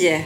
Hej! 0.00 0.24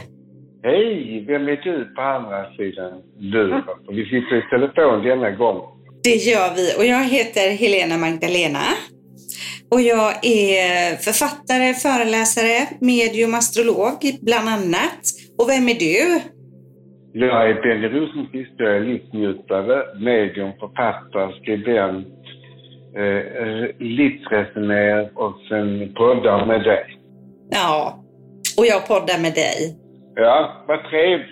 Hej! 0.63 1.25
Vem 1.27 1.47
är 1.47 1.55
du 1.63 1.85
på 1.95 2.01
andra 2.01 2.53
sidan 2.57 3.01
luren? 3.19 3.63
Vi 3.89 4.05
sitter 4.05 4.35
i 4.37 4.41
telefon 4.49 5.03
denna 5.03 5.31
gång. 5.31 5.61
Det 6.03 6.15
gör 6.15 6.55
vi 6.55 6.65
och 6.77 6.85
jag 6.85 7.03
heter 7.03 7.49
Helena 7.49 7.97
Magdalena. 7.97 8.65
Och 9.71 9.81
jag 9.81 10.09
är 10.25 10.95
författare, 11.07 11.73
föreläsare, 11.73 12.57
medium, 12.81 13.33
astrolog 13.33 13.99
bland 14.21 14.47
annat. 14.55 15.01
Och 15.39 15.49
vem 15.49 15.69
är 15.73 15.79
du? 15.87 16.01
Jag 17.13 17.49
är 17.49 17.53
Benny 17.61 17.87
Rosenqvist, 17.87 18.55
jag 18.57 18.75
är 18.75 18.79
livsnjutare, 18.79 19.99
medium, 19.99 20.51
författare, 20.59 21.33
skribent, 21.39 22.07
eh, 23.01 23.63
livsresenär 23.79 25.09
och 25.15 25.35
sen 25.49 25.93
poddar 25.93 26.45
med 26.45 26.63
dig. 26.63 26.85
Ja, 27.49 28.04
och 28.57 28.65
jag 28.65 28.87
poddar 28.87 29.19
med 29.19 29.33
dig. 29.33 29.75
Ja, 30.15 30.63
vad 30.67 30.79
trevligt. 30.89 31.27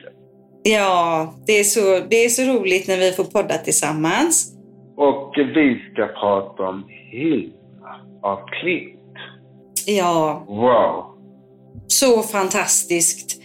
Ja, 0.63 1.33
det 1.45 1.59
är, 1.59 1.63
så, 1.63 1.99
det 2.09 2.25
är 2.25 2.29
så 2.29 2.41
roligt 2.41 2.87
när 2.87 2.97
vi 2.97 3.11
får 3.11 3.23
podda 3.23 3.57
tillsammans. 3.57 4.53
Och 4.97 5.33
vi 5.37 5.81
ska 5.93 6.05
prata 6.05 6.63
om 6.63 6.83
Hilma 7.11 7.95
av 8.21 8.37
Klint. 8.47 8.99
Ja, 9.85 10.45
Wow! 10.47 11.13
så 11.87 12.21
fantastiskt. 12.23 13.39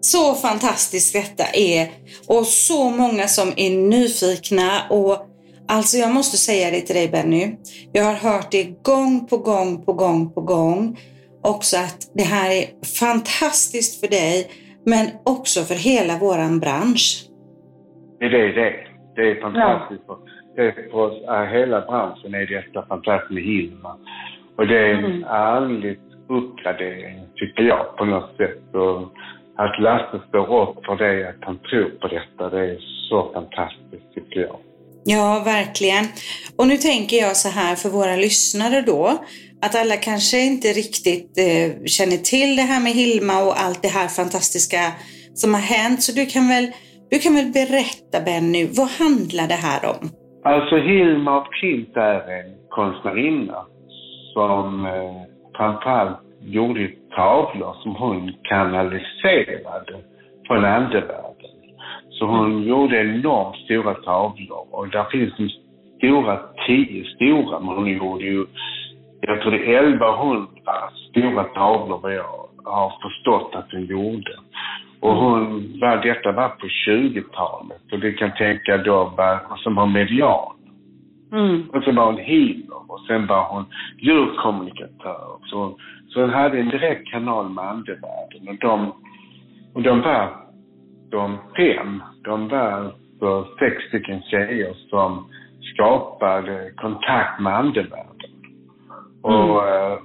Så 0.00 0.34
fantastiskt 0.34 1.12
detta 1.12 1.44
är. 1.52 1.88
Och 2.26 2.46
så 2.46 2.90
många 2.90 3.28
som 3.28 3.52
är 3.56 3.70
nyfikna. 3.70 4.82
Och 4.90 5.26
alltså 5.68 5.96
jag 5.96 6.14
måste 6.14 6.36
säga 6.36 6.70
det 6.70 6.80
till 6.80 6.94
dig 6.96 7.08
Benny. 7.08 7.56
Jag 7.92 8.04
har 8.04 8.14
hört 8.14 8.50
det 8.50 8.82
gång 8.82 9.26
på 9.26 9.36
gång 9.36 9.84
på 9.84 9.92
gång 9.92 10.32
på 10.32 10.40
gång. 10.40 10.98
Också 11.42 11.76
att 11.76 12.10
det 12.14 12.22
här 12.22 12.50
är 12.50 12.64
fantastiskt 13.00 14.00
för 14.00 14.08
dig. 14.08 14.50
Men 14.86 15.06
också 15.24 15.60
för 15.60 15.74
hela 15.74 16.18
våran 16.18 16.60
bransch. 16.60 17.24
Det 18.18 18.24
är 18.24 18.30
det 18.30 18.76
det 19.16 19.30
är. 19.30 19.40
Fantastiskt. 19.40 20.06
för 20.06 20.16
Det 20.56 20.90
för 20.90 21.42
äh, 21.42 21.50
hela 21.60 21.80
branschen 21.80 22.34
är 22.34 22.46
detta 22.46 22.86
fantastiskt 22.86 23.30
med 23.30 23.42
Hilma. 23.42 23.96
Och 24.56 24.66
det 24.66 24.78
är 24.78 24.94
en 24.94 25.04
Mm. 25.04 25.24
ärlig 25.24 25.98
uppgradering, 26.28 27.20
tycker 27.36 27.62
jag, 27.62 27.96
på 27.96 28.04
något 28.04 28.36
sätt. 28.36 28.74
Och 28.74 29.02
att 29.56 29.80
Lasse 29.82 30.20
står 30.28 30.62
upp 30.62 30.84
för 30.86 30.96
det, 30.96 31.28
att 31.28 31.34
han 31.40 31.58
tror 31.58 31.90
på 32.00 32.08
detta, 32.08 32.50
det 32.50 32.60
är 32.70 32.78
så 33.08 33.30
fantastiskt, 33.34 34.14
tycker 34.14 34.40
jag. 34.40 34.56
Ja, 35.04 35.42
verkligen. 35.44 36.04
Och 36.58 36.66
nu 36.66 36.76
tänker 36.76 37.16
jag 37.16 37.36
så 37.36 37.48
här 37.48 37.74
för 37.76 37.88
våra 37.88 38.16
lyssnare 38.16 38.80
då, 38.86 39.24
att 39.64 39.74
alla 39.80 39.96
kanske 39.96 40.38
inte 40.50 40.68
riktigt 40.82 41.32
eh, 41.48 41.68
känner 41.96 42.20
till 42.34 42.50
det 42.56 42.66
här 42.70 42.82
med 42.86 42.92
Hilma 42.92 43.36
och 43.46 43.56
allt 43.64 43.82
det 43.82 43.94
här 43.98 44.08
fantastiska 44.08 44.82
som 45.34 45.54
har 45.54 45.66
hänt. 45.76 46.02
Så 46.02 46.10
du 46.20 46.26
kan 46.26 46.48
väl, 46.48 46.66
du 47.10 47.16
kan 47.18 47.34
väl 47.38 47.50
berätta 47.60 48.16
Benny, 48.26 48.62
vad 48.78 48.90
handlar 49.02 49.46
det 49.54 49.60
här 49.68 49.80
om? 49.94 50.02
Alltså 50.52 50.76
Hilma 50.76 51.30
af 51.38 51.46
Klint 51.56 51.96
är 51.96 52.20
en 52.38 52.50
konstnärinna 52.76 53.60
som 54.34 54.86
eh, 54.86 55.16
framförallt 55.56 56.18
gjorde 56.40 56.90
tavlor 57.16 57.74
som 57.82 57.94
hon 57.94 58.32
kanaliserade 58.42 59.96
från 60.46 60.64
andevärlden. 60.64 61.54
Så 62.10 62.26
hon 62.26 62.62
gjorde 62.62 63.00
enormt 63.00 63.56
stora 63.56 63.94
tavlor 63.94 64.66
och 64.70 64.88
där 64.88 65.04
finns 65.04 65.36
de 65.36 65.48
stora, 65.98 66.40
tio 66.66 67.04
stora, 67.14 67.60
men 67.60 67.74
hon 67.74 67.88
gjorde 67.88 68.24
ju, 68.24 68.46
jag 69.20 69.40
tror 69.40 69.52
det 69.52 69.74
är 69.74 69.82
1100 69.82 70.48
stora 71.10 71.44
tavlor 71.44 72.00
vad 72.02 72.14
jag 72.14 72.48
har 72.64 72.92
förstått 73.02 73.54
att 73.54 73.72
hon 73.72 73.84
gjorde. 73.84 74.32
Och 75.00 75.16
hon 75.16 75.40
var, 75.80 75.96
detta 75.96 76.32
var 76.32 76.48
på 76.48 76.66
20-talet 76.66 77.92
och 77.92 78.00
du 78.00 78.12
kan 78.12 78.32
tänka 78.34 78.76
då 78.76 79.12
var, 79.16 79.56
som 79.56 79.74
var 79.74 79.86
median. 79.86 80.56
Och 81.72 81.84
så 81.84 81.92
var 81.92 82.04
hon 82.04 82.18
healer 82.18 82.90
och 82.90 83.00
sen 83.06 83.26
var 83.26 83.44
hon 83.48 83.64
djurkommunikatör. 83.98 85.38
Så, 85.42 85.76
så 86.08 86.20
hon 86.20 86.30
hade 86.30 86.58
en 86.58 86.68
direkt 86.68 87.08
kanal 87.08 87.48
med 87.48 87.64
andevärlden 87.64 88.48
och 88.48 88.58
de, 88.60 88.92
och 89.74 89.82
de 89.82 90.00
var 90.00 90.28
de 91.10 91.38
fem, 91.56 92.02
de 92.24 92.48
var 92.48 92.58
alltså 92.60 93.46
sex 93.58 93.82
stycken 93.88 94.22
tjejer 94.22 94.74
som 94.90 95.26
skapade 95.74 96.70
kontakt 96.76 97.40
med 97.40 97.56
andevärlden. 97.56 98.09
Och 99.22 99.68
eh, 99.68 99.98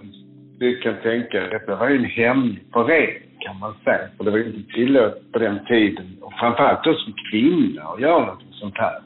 du 0.60 0.78
kan 0.78 0.96
tänka, 1.04 1.48
detta 1.48 1.76
var 1.76 1.90
ju 1.90 1.98
en 1.98 2.06
hemlig 2.06 2.64
förening 2.74 3.22
kan 3.40 3.60
man 3.60 3.74
säga, 3.84 4.08
för 4.18 4.24
det 4.24 4.32
var 4.32 4.38
ju 4.38 4.46
inte 4.46 4.74
tillåtet 4.74 5.32
på 5.32 5.40
den 5.40 5.66
tiden. 5.66 6.18
Och 6.22 6.34
framförallt 6.34 6.84
då 6.84 6.94
som 6.94 7.14
kvinna 7.32 7.82
att 7.82 8.00
göra 8.00 8.26
något 8.26 8.44
sånt 8.52 8.78
här. 8.78 9.00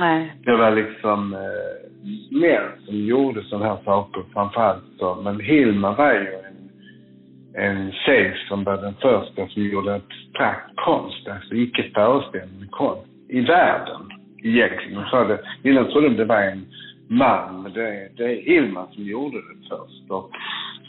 Nej. 0.00 0.32
Det 0.44 0.56
var 0.56 0.70
liksom 0.70 1.34
eh, 1.34 2.38
män 2.40 2.70
som 2.86 2.96
gjorde 2.96 3.42
sådana 3.42 3.66
här 3.66 3.78
saker 3.84 4.22
framförallt 4.32 4.84
så. 4.98 5.14
Men 5.14 5.40
Hilma 5.40 5.94
var 5.94 6.12
ju 6.12 6.26
en, 6.26 7.64
en 7.64 7.92
tjej 7.92 8.36
som 8.48 8.64
var 8.64 8.76
den 8.76 8.94
första 8.94 9.48
som 9.48 9.62
gjorde 9.62 9.94
abstrakt 9.94 10.76
konst, 10.76 11.28
alltså 11.28 11.54
icke 11.54 11.90
föreställande 11.94 12.66
konst 12.70 13.06
i 13.28 13.40
världen 13.40 14.00
egentligen. 14.42 15.04
Så 15.10 15.24
det, 15.24 15.40
innan 15.62 15.90
trodde 15.90 16.08
de 16.08 16.16
det 16.16 16.24
var 16.24 16.42
en 16.42 16.66
man, 17.12 17.72
det, 17.74 18.08
det 18.16 18.24
är 18.24 18.42
Hilma 18.42 18.86
som 18.92 19.04
gjorde 19.04 19.36
det 19.36 19.68
först. 19.68 20.10
Och 20.10 20.30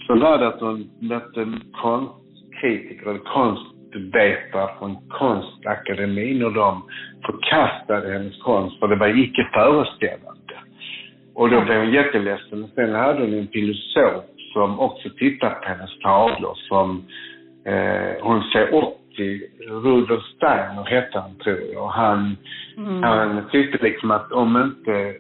så 0.08 0.16
var 0.16 0.38
det 0.38 0.48
att 0.48 0.60
hon 0.60 0.90
mötte 1.00 1.48
konstkritiker 1.72 3.10
eller 3.10 3.20
konstvetare 3.20 4.70
från 4.80 4.96
konstakademin 5.10 6.44
och 6.44 6.54
de 6.54 6.84
förkastade 7.26 8.14
hennes 8.14 8.42
konst 8.42 8.80
för 8.80 8.88
det 8.88 8.96
var 8.96 9.20
icke 9.20 9.50
föreställande. 9.54 10.56
Och 11.36 11.50
då 11.50 11.62
blev 11.62 11.80
hon 11.80 11.94
jätteledsen. 11.94 12.68
Sen 12.76 12.94
hade 12.94 13.22
hon 13.22 13.34
en 13.34 13.48
filosof 13.48 14.24
som 14.54 14.80
också 14.80 15.10
tittade 15.10 15.56
på 15.56 15.68
hennes 15.68 16.00
tavlor 16.00 16.56
som 16.56 17.06
eh, 17.66 18.24
hon 18.24 18.44
ser 18.44 18.68
upp 18.76 18.98
till. 19.16 19.48
Rudolf 19.68 20.24
Steiner 20.24 20.86
hette 20.86 21.20
han 21.20 21.36
tror 21.36 21.60
jag. 21.74 21.84
Och 21.84 21.92
han, 21.92 22.38
han 23.02 23.50
tyckte 23.52 23.84
liksom 23.84 24.12
att 24.12 24.32
om 24.32 24.58
inte 24.58 25.16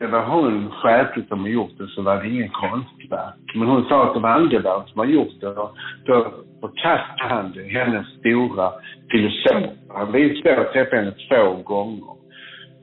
det 0.00 0.06
var 0.06 0.24
hon 0.26 0.70
självklart 0.70 1.28
som 1.28 1.40
har 1.40 1.48
gjort 1.48 1.78
det 1.78 1.86
så 1.86 2.02
var 2.02 2.22
det 2.22 2.28
ingen 2.28 2.48
konstverk. 2.48 3.54
Men 3.54 3.68
hon 3.68 3.84
sa 3.88 4.06
att 4.06 4.14
det 4.14 4.20
var 4.20 4.30
andevärlden 4.30 4.86
som 4.86 4.98
har 4.98 5.06
gjort 5.06 5.40
det. 5.40 5.48
Och 5.48 5.70
då 6.04 6.32
förkastade 6.60 7.34
han 7.34 7.52
det, 7.52 7.64
hennes 7.78 8.06
stora 8.18 8.72
filosof. 9.10 9.70
Han 9.88 10.12
visade 10.12 10.60
att 10.60 10.72
träffa 10.72 10.96
henne 10.96 11.14
två 11.28 11.62
gånger. 11.62 12.14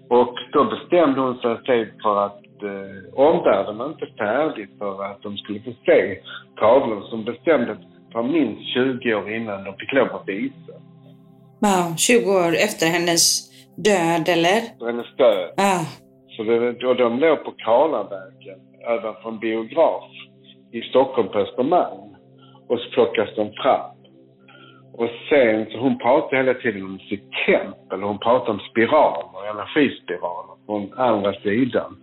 Och 0.09 0.35
då 0.51 0.63
bestämde 0.63 1.21
hon 1.21 1.37
sig 1.65 1.93
för 2.03 2.25
att 2.25 2.43
eh, 2.63 3.13
omvärlden 3.13 3.77
var 3.77 3.85
inte 3.85 4.07
färdig 4.17 4.67
för 4.77 5.03
att 5.03 5.21
de 5.21 5.37
skulle 5.37 5.59
få 5.59 5.71
se 5.85 6.17
tavlor 6.55 7.01
som 7.09 7.23
bestämde 7.23 7.77
för 8.11 8.23
minst 8.23 8.73
20 8.73 9.15
år 9.15 9.31
innan 9.31 9.63
de 9.63 9.73
fick 9.77 9.93
lov 9.93 10.07
att 10.15 10.27
visa. 10.27 10.73
Ja, 11.59 11.93
20 11.97 12.29
år 12.31 12.53
efter 12.65 12.87
hennes 12.87 13.49
död 13.75 14.29
eller? 14.29 14.85
Hennes 14.85 15.15
död. 15.15 15.51
Ja, 15.57 15.85
så 16.39 16.43
det, 16.43 16.87
och 16.87 16.95
de 16.95 17.19
låg 17.19 17.43
på 17.43 17.51
Karlavägen 17.51 18.59
även 18.87 19.13
från 19.21 19.39
biograf 19.39 20.03
i 20.71 20.81
Stockholm 20.81 21.27
på 21.27 21.39
Östermalm. 21.39 22.15
Och 22.67 22.79
så 22.79 22.89
plockas 22.89 23.29
de 23.35 23.51
fram. 23.53 23.91
Och 24.93 25.09
sen, 25.29 25.65
så 25.71 25.77
hon 25.77 25.97
pratade 25.99 26.37
hela 26.37 26.53
tiden 26.53 26.83
om 26.83 26.99
sitt 26.99 27.31
tempel. 27.45 28.01
Hon 28.01 28.19
pratade 28.19 28.51
om 28.51 28.59
spiraler, 28.59 29.49
energispiraler 29.49 30.55
från 30.65 30.93
andra 30.93 31.33
sidan. 31.33 31.95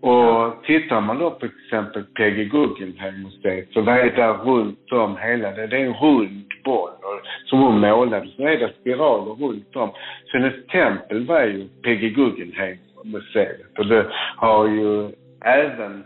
Och 0.00 0.64
tittar 0.64 1.00
man 1.00 1.18
då 1.18 1.30
på 1.30 1.38
till 1.38 1.50
exempel 1.64 2.04
Peggy 2.04 2.44
Guggenheim-museet 2.44 3.72
så 3.72 3.80
vad 3.80 3.98
är 3.98 4.10
där 4.16 4.34
runt 4.34 4.92
om 4.92 5.16
hela 5.16 5.50
det? 5.50 5.66
Det 5.66 5.76
är 5.76 5.86
en 5.86 5.94
rund 5.94 6.44
boll 6.64 6.90
och, 6.90 7.20
som 7.46 7.60
hon 7.60 7.80
målade. 7.80 8.28
Så 8.36 8.42
är 8.42 8.58
det 8.58 8.72
spiraler 8.80 9.32
runt 9.32 9.76
om. 9.76 9.90
Så 10.26 10.38
hennes 10.38 10.66
tempel 10.66 11.26
var 11.26 11.42
ju 11.42 11.68
Peggy 11.82 12.10
Guggenheim. 12.10 12.78
Guggenheim-museet. 13.04 13.78
Och 13.78 13.86
det 13.86 14.06
har 14.36 14.68
ju 14.68 15.10
även 15.44 16.04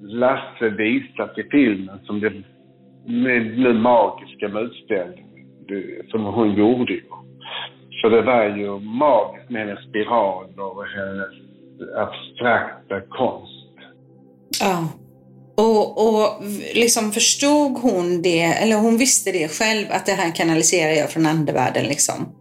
Lasse 0.00 0.68
visat 0.68 1.38
i 1.38 1.42
filmen 1.50 1.98
som 2.04 2.20
det 2.20 2.30
med 3.06 3.58
nu 3.58 3.72
magiska 3.72 4.46
utställningen 4.46 5.28
som 6.10 6.24
hon 6.24 6.54
gjorde. 6.54 7.00
Så 8.02 8.08
det 8.08 8.22
var 8.22 8.44
ju 8.44 8.78
magiskt 8.78 9.50
med 9.50 9.66
hennes 9.66 9.88
spiraler 9.88 10.76
och 10.76 10.84
hennes 10.84 11.34
abstrakta 11.96 13.00
konst. 13.00 13.74
ja. 14.60 14.88
Och, 15.60 16.08
och 16.08 16.42
liksom 16.74 17.12
förstod 17.12 17.78
hon 17.78 18.22
det, 18.22 18.42
eller 18.42 18.76
hon 18.76 18.98
visste 18.98 19.32
det 19.32 19.48
själv, 19.48 19.86
att 19.90 20.06
det 20.06 20.12
här 20.12 20.34
kanaliserar 20.34 20.92
jag 20.92 21.10
från 21.10 21.26
andevärlden 21.26 21.84
liksom? 21.84 22.37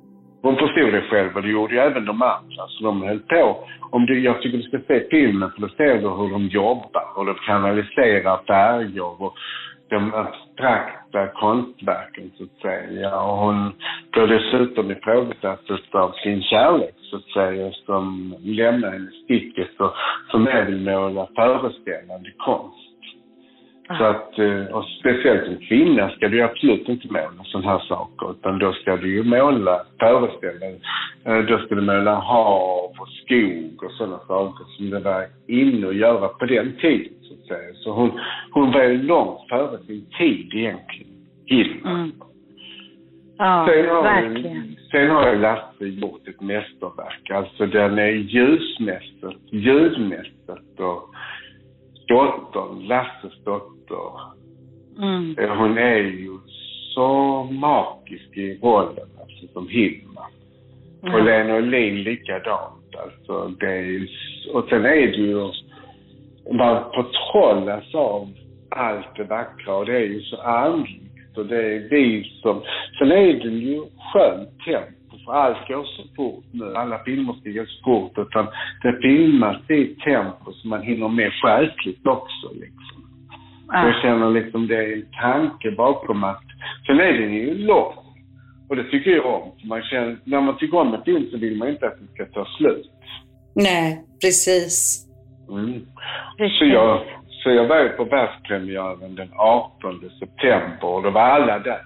Hon 0.77 0.91
förstod 0.91 1.01
det 1.01 1.09
själv 1.09 1.35
och 1.35 1.41
det 1.41 1.49
gjorde 1.49 1.73
ju 1.73 1.79
även 1.79 2.05
de 2.05 2.21
andra. 2.21 2.67
Så 2.67 2.83
de 2.83 3.01
höll 3.01 3.19
på. 3.19 3.67
Om 3.91 4.05
du, 4.05 4.19
jag 4.23 4.41
tycker 4.41 4.57
du 4.57 4.63
ska 4.63 4.79
se 4.87 5.09
filmen 5.09 5.51
för 5.51 5.61
då 5.61 5.69
ser 5.69 5.93
du 6.01 6.09
hur 6.09 6.31
de 6.31 6.47
jobbar. 6.47 7.03
och 7.15 7.25
de 7.25 7.35
kanaliserar 7.35 8.39
färger 8.47 9.21
och 9.21 9.33
de 9.89 10.13
abstrakta 10.13 11.27
konstverken 11.27 12.31
så 12.37 12.43
att 12.43 12.61
säga. 12.61 13.19
Och 13.19 13.37
hon 13.37 13.71
blir 14.11 14.27
dessutom 14.27 14.91
ifrågasatt 14.91 15.59
av 15.91 16.11
sin 16.11 16.41
kärlek 16.41 16.95
så 17.01 17.15
att 17.15 17.29
säga 17.33 17.71
som 17.85 18.35
lämnar 18.43 18.91
henne 18.91 19.09
i 19.11 19.23
sticket 19.23 19.79
och 19.79 19.93
som 20.31 20.45
föreställande 21.35 22.31
konst. 22.37 22.96
Så 23.87 24.03
att, 24.03 24.39
eh, 24.39 24.75
och 24.75 24.85
speciellt 24.99 25.45
som 25.45 25.57
kvinna 25.57 26.09
ska 26.09 26.27
du 26.27 26.41
absolut 26.41 26.89
inte 26.89 27.07
måla 27.07 27.43
sådana 27.43 27.71
här 27.71 27.79
saker 27.79 28.31
utan 28.31 28.59
då 28.59 28.73
ska 28.73 28.97
du 28.97 29.15
ju 29.15 29.23
måla 29.23 29.81
föreställningar. 29.99 30.79
Eh, 31.25 31.39
då 31.39 31.57
ska 31.57 31.75
du 31.75 31.81
måla 31.81 32.15
hav 32.15 32.91
och 32.99 33.07
skog 33.07 33.83
och 33.83 33.91
sådana 33.91 34.19
saker 34.19 34.65
som 34.77 34.89
det 34.89 34.99
var 34.99 35.25
inne 35.47 35.87
att 35.87 35.95
göra 35.95 36.27
på 36.27 36.45
den 36.45 36.75
tiden 36.81 37.13
så 37.21 37.33
att 37.33 37.47
säga. 37.47 37.73
Så 37.73 37.91
hon, 37.91 38.19
hon 38.51 38.71
var 38.71 38.83
ju 38.83 39.03
långt 39.03 39.49
före 39.49 39.77
sin 39.77 40.05
tid 40.17 40.53
egentligen, 40.53 41.13
Hilma. 41.45 41.89
Mm. 41.89 42.11
Ja, 43.37 43.67
sen 43.69 43.89
har 43.89 44.03
verkligen. 44.03 44.75
sen 44.91 45.09
har 45.09 45.33
ju 45.33 45.39
Lasse 45.39 45.85
gjort 45.85 46.27
ett 46.27 46.41
mästerverk. 46.41 47.29
Alltså 47.29 47.65
den 47.65 47.99
är 47.99 48.11
ljusmästert, 48.11 49.37
ljudmästert 49.51 50.79
och 50.79 51.09
dottern, 52.07 52.87
Lasses 52.87 53.43
dotter, 53.43 54.11
mm. 54.97 55.35
Eh, 55.39 55.57
hon 55.57 55.77
är 55.77 55.97
ju 55.97 56.37
så 56.93 57.43
magisk 57.43 58.37
i 58.37 58.59
rollen, 58.61 59.07
alltså 59.19 59.47
som 59.53 59.67
Hilma. 59.67 60.25
Mm. 61.03 61.15
Och 61.15 61.23
Lena 61.23 61.55
Olin 61.55 62.03
likadant. 62.03 62.95
Alltså, 63.03 63.47
det 63.59 63.71
är, 63.71 64.07
och 64.53 64.65
sen 64.69 64.85
är 64.85 65.07
det 65.07 65.17
ju, 65.17 65.51
man 66.53 66.83
förtrollas 66.95 67.95
av 67.95 68.29
allt 68.69 69.15
det 69.15 69.23
vackra 69.23 69.75
och 69.75 69.85
det 69.85 69.97
är 69.97 70.05
ju 70.05 70.21
så 70.21 70.41
andligt 70.41 71.37
och 71.37 71.45
det 71.45 71.75
är 71.75 71.79
vi 71.89 72.23
som, 72.41 72.61
sen 72.99 73.11
är 73.11 73.33
det 73.33 73.49
ju 73.49 73.81
skönt 74.13 74.49
tempo 74.65 74.96
för 75.27 75.33
allt 75.33 75.67
går 75.67 75.83
så 75.83 76.03
fort 76.15 76.45
nu. 76.51 76.75
Alla 76.75 77.03
filmer 77.03 77.33
ska 77.33 77.49
gå 77.49 77.65
så 77.65 77.83
fort. 77.83 78.17
Utan 78.17 78.47
det 78.81 79.01
filmas 79.01 79.69
i 79.69 79.81
ett 79.81 79.99
tempo 79.99 80.51
så 80.53 80.67
man 80.67 80.81
hinner 80.81 81.07
med 81.07 81.31
själsligt 81.33 82.07
också 82.07 82.47
liksom. 82.53 82.99
Ja. 83.67 83.85
Jag 83.87 84.01
känner 84.01 84.29
liksom 84.29 84.67
det 84.67 84.75
är 84.75 84.93
en 84.93 85.05
tanke 85.21 85.71
bakom 85.71 86.23
att, 86.23 86.43
sen 86.85 86.99
är 86.99 87.13
den 87.13 87.33
ju 87.33 87.53
lång. 87.53 87.93
Och 88.69 88.75
det 88.75 88.83
tycker 88.83 89.11
jag 89.11 89.25
om. 89.25 89.51
Man 89.63 89.81
känner, 89.81 90.17
när 90.23 90.41
man 90.41 90.57
tycker 90.57 90.77
om 90.77 90.93
en 90.93 91.03
film 91.03 91.27
så 91.31 91.37
vill 91.37 91.57
man 91.57 91.69
inte 91.69 91.87
att 91.87 91.99
den 91.99 92.07
ska 92.07 92.25
ta 92.25 92.45
slut. 92.57 92.91
Nej, 93.55 94.03
precis. 94.21 95.05
Mm. 95.49 95.85
Så, 96.59 96.65
jag, 96.65 97.03
så 97.29 97.49
jag 97.49 97.67
var 97.67 97.83
ju 97.83 97.89
på 97.89 98.03
världspremiären 98.03 99.15
den 99.15 99.29
18 99.35 100.01
september 100.19 100.87
och 100.87 101.03
då 101.03 101.09
var 101.09 101.21
alla 101.21 101.59
där. 101.59 101.81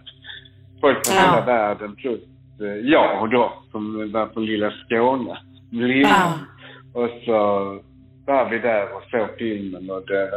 Folk 0.82 1.06
från 1.06 1.16
ja. 1.16 1.22
hela 1.22 1.46
världen 1.46 1.96
plus 1.96 2.31
jag 2.68 3.31
då, 3.31 3.54
som 3.72 4.12
var 4.12 4.28
från 4.28 4.46
lilla 4.46 4.72
Skåne. 4.72 5.38
Lilla. 5.72 6.10
Ah. 6.10 6.34
Och 6.94 7.10
så 7.25 7.34
var 8.25 8.50
vi 8.50 8.60
där 8.60 8.96
och 8.96 9.04
såg 9.12 9.38
filmen 9.38 9.90
och 9.90 10.04
det, 10.08 10.31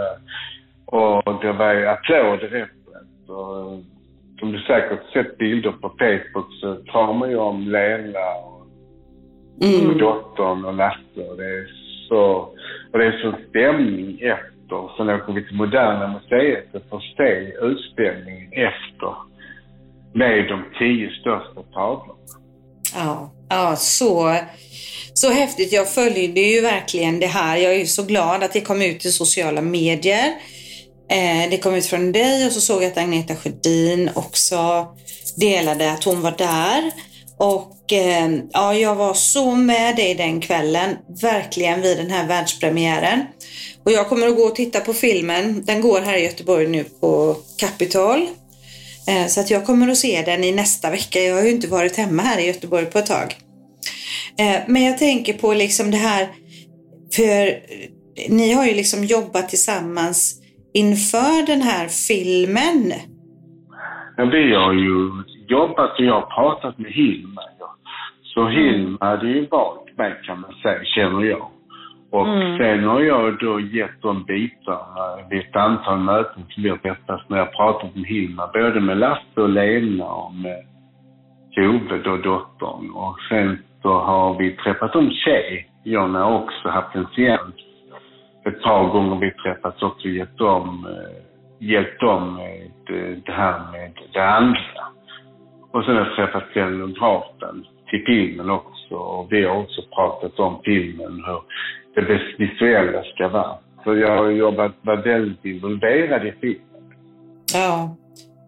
och 0.86 1.42
det 1.42 1.52
var 1.52 1.74
ju 1.74 1.86
applåder 1.86 2.44
efteråt. 2.44 3.28
Och 3.28 3.80
som 4.38 4.52
du 4.52 4.58
säkert 4.58 5.12
sett 5.12 5.38
bilder 5.38 5.72
på 5.72 5.88
Facebook 5.88 6.52
så 6.60 6.74
tar 6.74 7.12
man 7.12 7.30
ju 7.30 7.36
om 7.36 7.68
Lena 7.68 8.18
och, 8.44 8.66
mm. 9.62 9.90
och 9.90 9.98
dottern 9.98 10.64
och 10.64 10.74
Lasse 10.74 11.30
och 11.30 11.36
det 11.36 11.44
är 11.44 11.66
så, 12.08 12.22
och 12.92 12.98
det 12.98 13.04
är 13.04 13.18
så 13.22 13.34
stämning 13.48 14.18
efter. 14.20 14.96
Sen 14.96 15.10
åker 15.10 15.32
vi 15.32 15.46
till 15.46 15.56
Moderna 15.56 16.08
Museet 16.08 16.74
och 16.74 16.82
får 16.90 17.00
se 17.16 17.52
utställningen 17.60 18.52
efter 18.52 19.14
med 20.14 20.48
de 20.48 20.64
tio 20.78 21.10
största 21.20 21.62
tavlorna. 21.74 22.14
Ja, 22.94 23.32
ja 23.48 23.76
så, 23.76 24.36
så 25.14 25.30
häftigt. 25.30 25.72
Jag 25.72 25.88
följde 25.88 26.40
ju 26.40 26.60
verkligen 26.60 27.20
det 27.20 27.26
här. 27.26 27.56
Jag 27.56 27.74
är 27.74 27.84
så 27.84 28.02
glad 28.02 28.42
att 28.42 28.52
det 28.52 28.60
kom 28.60 28.82
ut 28.82 29.04
i 29.04 29.12
sociala 29.12 29.62
medier. 29.62 30.32
Eh, 31.10 31.50
det 31.50 31.58
kom 31.62 31.74
ut 31.74 31.86
från 31.86 32.12
dig 32.12 32.46
och 32.46 32.52
så 32.52 32.60
såg 32.60 32.82
jag 32.82 32.90
att 32.90 32.98
Agneta 32.98 33.36
Sjödin 33.36 34.10
också 34.14 34.86
delade 35.36 35.92
att 35.92 36.04
hon 36.04 36.20
var 36.20 36.34
där. 36.38 36.92
Och 37.38 37.92
eh, 37.92 38.30
ja, 38.52 38.74
jag 38.74 38.94
var 38.94 39.14
så 39.14 39.54
med 39.54 39.96
dig 39.96 40.14
den 40.14 40.40
kvällen, 40.40 40.96
verkligen 41.22 41.82
vid 41.82 41.96
den 41.96 42.10
här 42.10 42.28
världspremiären. 42.28 43.20
Och 43.84 43.92
jag 43.92 44.08
kommer 44.08 44.28
att 44.28 44.36
gå 44.36 44.42
och 44.42 44.54
titta 44.54 44.80
på 44.80 44.94
filmen. 44.94 45.64
Den 45.64 45.80
går 45.80 46.00
här 46.00 46.16
i 46.16 46.24
Göteborg 46.24 46.66
nu 46.66 46.84
på 46.84 47.36
Capitol 47.58 48.28
så 49.28 49.40
att 49.40 49.50
jag 49.50 49.66
kommer 49.66 49.88
att 49.88 49.96
se 49.96 50.22
den 50.26 50.44
i 50.44 50.52
nästa 50.52 50.90
vecka. 50.90 51.18
Jag 51.18 51.34
har 51.34 51.42
ju 51.42 51.50
inte 51.50 51.68
varit 51.68 51.96
hemma 51.96 52.22
här 52.22 52.38
i 52.40 52.46
Göteborg 52.46 52.86
på 52.86 52.98
ett 52.98 53.06
tag. 53.06 53.34
Eh, 54.38 54.60
men 54.68 54.84
jag 54.84 54.98
tänker 54.98 55.32
på 55.32 55.54
liksom 55.54 55.90
det 55.90 55.96
här, 55.96 56.28
för 57.16 57.58
ni 58.28 58.52
har 58.52 58.66
ju 58.66 58.74
liksom 58.74 59.04
jobbat 59.04 59.48
tillsammans 59.48 60.40
inför 60.74 61.46
den 61.46 61.62
här 61.62 61.88
filmen. 62.08 62.92
Ja, 64.16 64.24
vi 64.24 64.54
har 64.54 64.72
ju 64.72 65.10
jobbat 65.48 65.98
och 65.98 66.04
jag 66.04 66.20
har 66.20 66.26
pratat 66.26 66.78
med 66.78 66.92
Hilma. 66.92 67.42
Så 68.22 68.48
Hilma 68.48 68.98
hade 69.00 69.26
ju 69.26 69.46
valt 69.46 69.98
mig 69.98 70.14
kan 70.26 70.40
man 70.40 70.52
säga, 70.62 70.84
känner 70.84 71.24
jag. 71.24 71.50
Och 72.14 72.28
mm. 72.28 72.58
sen 72.58 72.84
har 72.84 73.00
jag 73.00 73.38
då 73.38 73.60
gett 73.60 74.02
de 74.02 74.24
bitarna 74.24 75.28
vid 75.30 75.40
ett 75.40 75.56
antal 75.56 75.98
möten 75.98 76.42
som 76.50 76.62
vi 76.62 76.68
har 76.68 76.76
träffats 76.76 77.28
när 77.28 77.38
jag 77.38 77.52
pratat 77.52 77.94
med 77.94 78.04
Hilma, 78.04 78.50
både 78.52 78.80
med 78.80 78.98
Lasse 78.98 79.40
och 79.40 79.48
Lena 79.48 80.04
och 80.04 80.34
med 80.34 80.64
Tove, 81.54 81.98
då 82.04 82.16
dottern. 82.16 82.90
Och 82.90 83.16
sen 83.28 83.58
så 83.82 83.98
har 83.98 84.38
vi 84.38 84.56
träffat 84.56 84.96
om 84.96 85.10
har 86.22 86.42
också 86.42 86.68
haft 86.68 86.96
en 86.96 87.06
seans. 87.16 87.54
Ett 88.46 88.62
par 88.62 88.88
gånger 88.88 89.16
vi 89.16 89.30
träffats 89.30 89.82
också 89.82 90.08
och 90.08 90.14
gett 90.14 90.38
dem, 90.38 90.86
eh, 90.90 91.66
hjälpt 91.68 92.00
dem 92.00 92.34
med 92.34 92.70
eh, 92.90 93.18
det 93.26 93.32
här 93.32 93.58
med 93.72 93.92
det 94.12 94.28
andra. 94.28 94.93
Och 95.74 95.84
sen 95.84 95.96
har 95.96 96.06
jag 96.06 96.16
träffat 96.16 96.50
scenografen 96.50 97.64
till 97.90 98.04
filmen 98.06 98.50
också 98.50 98.94
och 98.94 99.32
vi 99.32 99.44
har 99.44 99.56
också 99.56 99.82
pratat 99.82 100.38
om 100.38 100.60
filmen, 100.64 101.22
hur 101.94 102.02
det 102.02 102.20
visuella 102.38 103.02
ska 103.02 103.28
vara. 103.28 103.58
Så 103.84 103.96
jag 103.96 104.16
har 104.16 104.30
jobbat, 104.30 104.72
varit 104.82 105.06
väldigt 105.06 105.44
involverad 105.44 106.26
i 106.26 106.32
filmen. 106.40 106.82
Ja, 107.54 107.96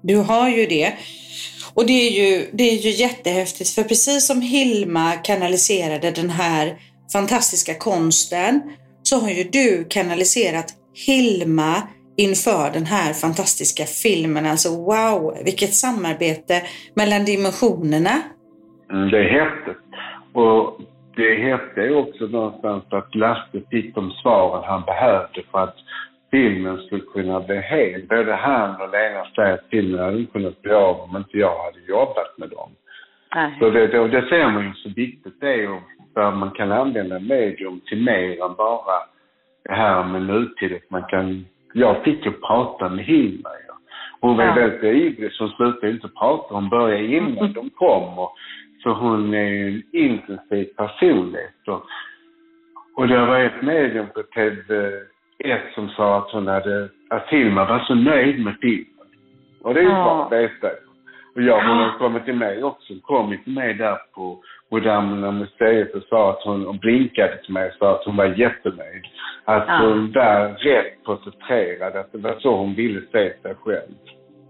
du 0.03 0.17
har 0.17 0.49
ju 0.49 0.67
det. 0.67 0.93
Och 1.75 1.87
det 1.87 1.93
är 1.93 2.11
ju, 2.11 2.47
det 2.53 2.65
är 2.65 2.77
ju 2.77 2.91
jättehäftigt 2.91 3.71
för 3.71 3.83
precis 3.83 4.27
som 4.27 4.41
Hilma 4.41 5.13
kanaliserade 5.13 6.11
den 6.11 6.31
här 6.31 6.75
fantastiska 7.13 7.75
konsten 7.75 8.63
så 9.03 9.21
har 9.21 9.31
ju 9.31 9.45
du 9.45 9.87
kanaliserat 9.91 10.67
Hilma 11.07 11.83
inför 12.17 12.73
den 12.73 12.87
här 12.87 13.13
fantastiska 13.13 13.85
filmen. 13.85 14.47
Alltså 14.47 14.69
wow, 14.89 15.21
vilket 15.45 15.75
samarbete 15.75 16.55
mellan 16.95 17.25
dimensionerna. 17.25 18.15
Mm, 18.91 19.11
det 19.11 19.19
är 19.19 19.31
häftigt. 19.41 19.83
Och 20.33 20.81
det 21.17 21.35
hette 21.35 21.81
ju 21.81 21.95
också 21.95 22.25
någonstans 22.27 22.85
att 22.91 23.15
Lasse 23.15 23.61
fick 23.71 23.95
de 23.95 24.11
svaren 24.11 24.65
han 24.65 24.83
behövde 24.83 25.43
för 25.51 25.59
att 25.59 25.77
filmen 26.31 26.77
skulle 26.79 27.03
kunna 27.15 27.41
bli 27.41 27.61
hel. 27.61 28.07
Både 28.09 28.35
han 28.35 28.81
och 28.81 28.91
Lena 28.91 29.25
säger 29.37 29.55
att 29.55 29.71
filmen 29.71 30.01
hade 30.01 30.19
inte 30.19 30.33
kunnat 30.33 30.63
bli 30.63 30.73
av 30.73 31.01
om 31.01 31.17
inte 31.17 31.39
jag 31.39 31.65
hade 31.65 31.81
jobbat 31.89 32.39
med 32.39 32.49
dem. 32.49 32.71
Nej. 33.35 33.57
Så 33.59 33.71
det, 33.71 33.87
det, 33.87 34.09
det 34.09 34.29
ser 34.29 34.51
man 34.51 34.65
ju 34.65 34.73
så 34.75 34.89
viktigt 34.89 35.41
det 35.41 35.49
är 35.49 35.57
ju 35.57 35.79
för 36.17 36.31
man 36.31 36.51
kan 36.51 36.73
använda 36.73 37.19
medium 37.19 37.81
till 37.87 38.03
mer 38.03 38.45
än 38.45 38.55
bara 38.55 38.99
det 39.65 39.75
här 39.75 40.05
med 40.05 40.23
nutid. 40.23 40.81
Man 40.89 41.03
kan, 41.03 41.47
jag 41.77 42.05
fick 42.05 42.27
ju 42.27 42.33
prata 42.33 42.89
med 42.89 43.05
Hilma. 43.05 43.49
Ja. 43.69 43.75
Hon 44.21 44.37
var 44.37 44.45
ja. 44.45 44.55
väldigt 44.55 44.83
ivrig 44.83 45.33
så 45.33 45.45
hon 45.45 45.53
slutade 45.53 45.93
inte 45.93 46.09
prata. 46.09 46.55
Hon 46.55 46.69
började 46.69 47.07
innan 47.07 47.53
de 47.55 47.71
kom 47.71 48.19
och 48.19 48.33
så 48.83 48.93
hon 48.93 49.35
är 49.35 49.49
ju 49.49 49.69
en 49.69 49.83
intensiv 49.93 50.65
personlighet. 50.65 51.69
Och, 51.69 51.83
och 52.97 53.09
det 53.09 53.27
var 53.27 53.41
ett 53.41 53.63
medium 53.63 54.07
på 54.15 54.23
TV1 54.23 55.75
som 55.75 55.89
sa 55.89 56.19
att 56.19 56.33
hon 56.33 56.47
hade, 56.47 56.89
att 57.11 57.29
Hilma 57.29 57.65
var 57.65 57.79
så 57.79 57.95
nöjd 57.95 58.45
med 58.45 58.57
filmen. 58.61 59.09
Och 59.63 59.75
det 59.75 59.81
är 59.81 59.85
ju 59.85 59.91
ja. 59.91 60.05
bra 60.05 60.25
att 60.25 60.33
veta. 60.33 60.69
Och 61.37 61.43
jag, 61.43 61.69
hon 61.69 61.79
har 61.79 61.99
kommit 61.99 62.25
till 62.25 62.35
mig 62.35 62.65
också, 62.65 62.93
kommit 63.03 63.45
till 63.45 63.53
mig 63.53 63.75
där 63.75 63.99
på 64.15 64.39
Moderna 64.71 65.31
Museet 65.31 65.95
och 65.95 66.03
sa 66.09 66.31
att 66.31 66.43
hon, 66.45 66.67
och 66.67 66.79
blinkade 66.79 67.37
till 67.45 67.53
mig 67.53 67.69
och 67.69 67.75
sa 67.79 67.95
att 67.95 68.05
hon 68.05 68.17
var 68.17 68.27
jättenöjd. 68.27 69.05
Att 69.45 69.65
ja. 69.69 69.79
hon 69.83 70.13
var 70.13 70.49
rätt 70.49 71.05
porträtterad, 71.05 71.97
att 71.97 72.13
det 72.13 72.19
var 72.19 72.37
så 72.41 72.57
hon 72.57 72.75
ville 72.75 73.01
se 73.01 73.33
sig 73.43 73.55
själv. 73.65 73.95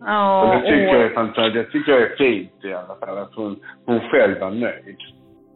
Ja, 0.01 0.55
det 0.55 0.71
tycker 0.71 0.89
och... 0.89 0.95
jag 0.95 1.03
är 1.03 1.15
fantastiskt. 1.15 1.55
Det 1.55 1.79
tycker 1.79 1.93
jag 1.93 2.03
är 2.03 2.17
fint 2.17 2.65
i 2.65 2.73
alla 2.73 2.97
fall, 3.01 3.19
att 3.19 3.35
hon, 3.35 3.57
hon 3.87 4.01
själv 4.01 4.41
var 4.41 4.51
nöjd. 4.51 5.01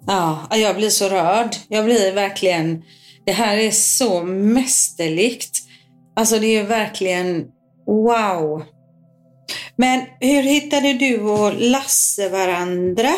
Ja, 0.07 0.49
jag 0.51 0.77
blir 0.77 0.89
så 0.89 1.05
rörd. 1.05 1.53
Jag 1.69 1.85
blir 1.85 2.15
verkligen... 2.15 2.83
Det 3.27 3.33
här 3.33 3.57
är 3.67 3.71
så 3.71 4.25
mästerligt. 4.25 5.55
Alltså 6.17 6.41
det 6.41 6.59
är 6.59 6.69
verkligen 6.69 7.29
wow. 7.87 8.63
Men 9.83 9.99
hur 10.31 10.43
hittade 10.55 10.91
du 11.05 11.13
och 11.37 11.51
Lasse 11.75 12.25
varandra 12.39 13.13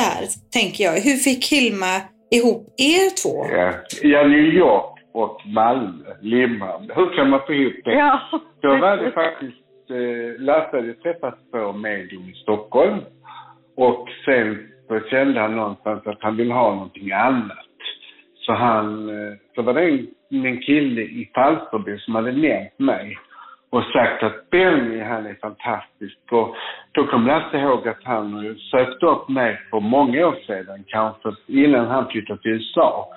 där, 0.00 0.22
tänker 0.56 0.80
jag? 0.88 0.94
Hur 1.06 1.18
fick 1.26 1.42
Hilma 1.54 1.92
ihop 2.36 2.62
er 2.92 3.06
två? 3.20 3.36
Ja, 3.58 3.68
ja 4.12 4.20
New 4.34 4.46
York 4.62 4.94
och 5.12 5.36
Malmö, 5.46 6.10
Limhamn. 6.20 6.90
Hur 6.96 7.16
kan 7.16 7.30
man 7.30 7.40
få 7.46 7.52
ihop 7.52 7.80
det? 7.84 7.94
Ja. 7.94 8.20
Då 8.62 8.68
var 8.68 8.96
det 8.96 9.12
faktiskt, 9.12 9.64
eh, 9.90 10.42
Lasse 10.46 10.76
hade 10.76 10.94
träffat 10.94 11.38
på 11.52 11.72
medium 11.72 12.24
i 12.32 12.34
Stockholm 12.42 12.98
och 13.76 14.08
sen 14.24 14.68
så 14.88 15.00
kände 15.10 15.40
han 15.40 15.56
någonstans 15.56 16.06
att 16.06 16.22
han 16.22 16.36
ville 16.36 16.54
ha 16.54 16.74
någonting 16.74 17.12
annat. 17.12 17.72
Så 18.44 18.52
han, 18.52 19.08
eh, 19.08 19.34
så 19.54 19.62
var 19.62 19.74
det 19.74 19.84
en, 19.90 20.06
en 20.46 20.60
kille 20.60 21.02
i 21.02 21.30
Falsterbo 21.34 21.98
som 21.98 22.14
hade 22.14 22.32
nämnt 22.32 22.78
mig 22.78 23.16
och 23.70 23.84
sagt 23.84 24.22
att 24.22 24.50
Benny 24.50 25.00
han 25.00 25.26
är 25.26 25.34
fantastisk. 25.34 26.18
Och 26.30 26.56
då 26.92 27.06
kom 27.06 27.26
Lasse 27.26 27.58
ihåg 27.58 27.88
att 27.88 28.04
han 28.04 28.56
sökte 28.70 29.06
upp 29.06 29.28
mig 29.28 29.60
för 29.70 29.80
många 29.80 30.26
år 30.26 30.36
sedan, 30.46 30.84
kanske 30.86 31.28
innan 31.46 31.86
han 31.86 32.08
flyttade 32.08 32.42
till 32.42 32.50
USA. 32.50 33.08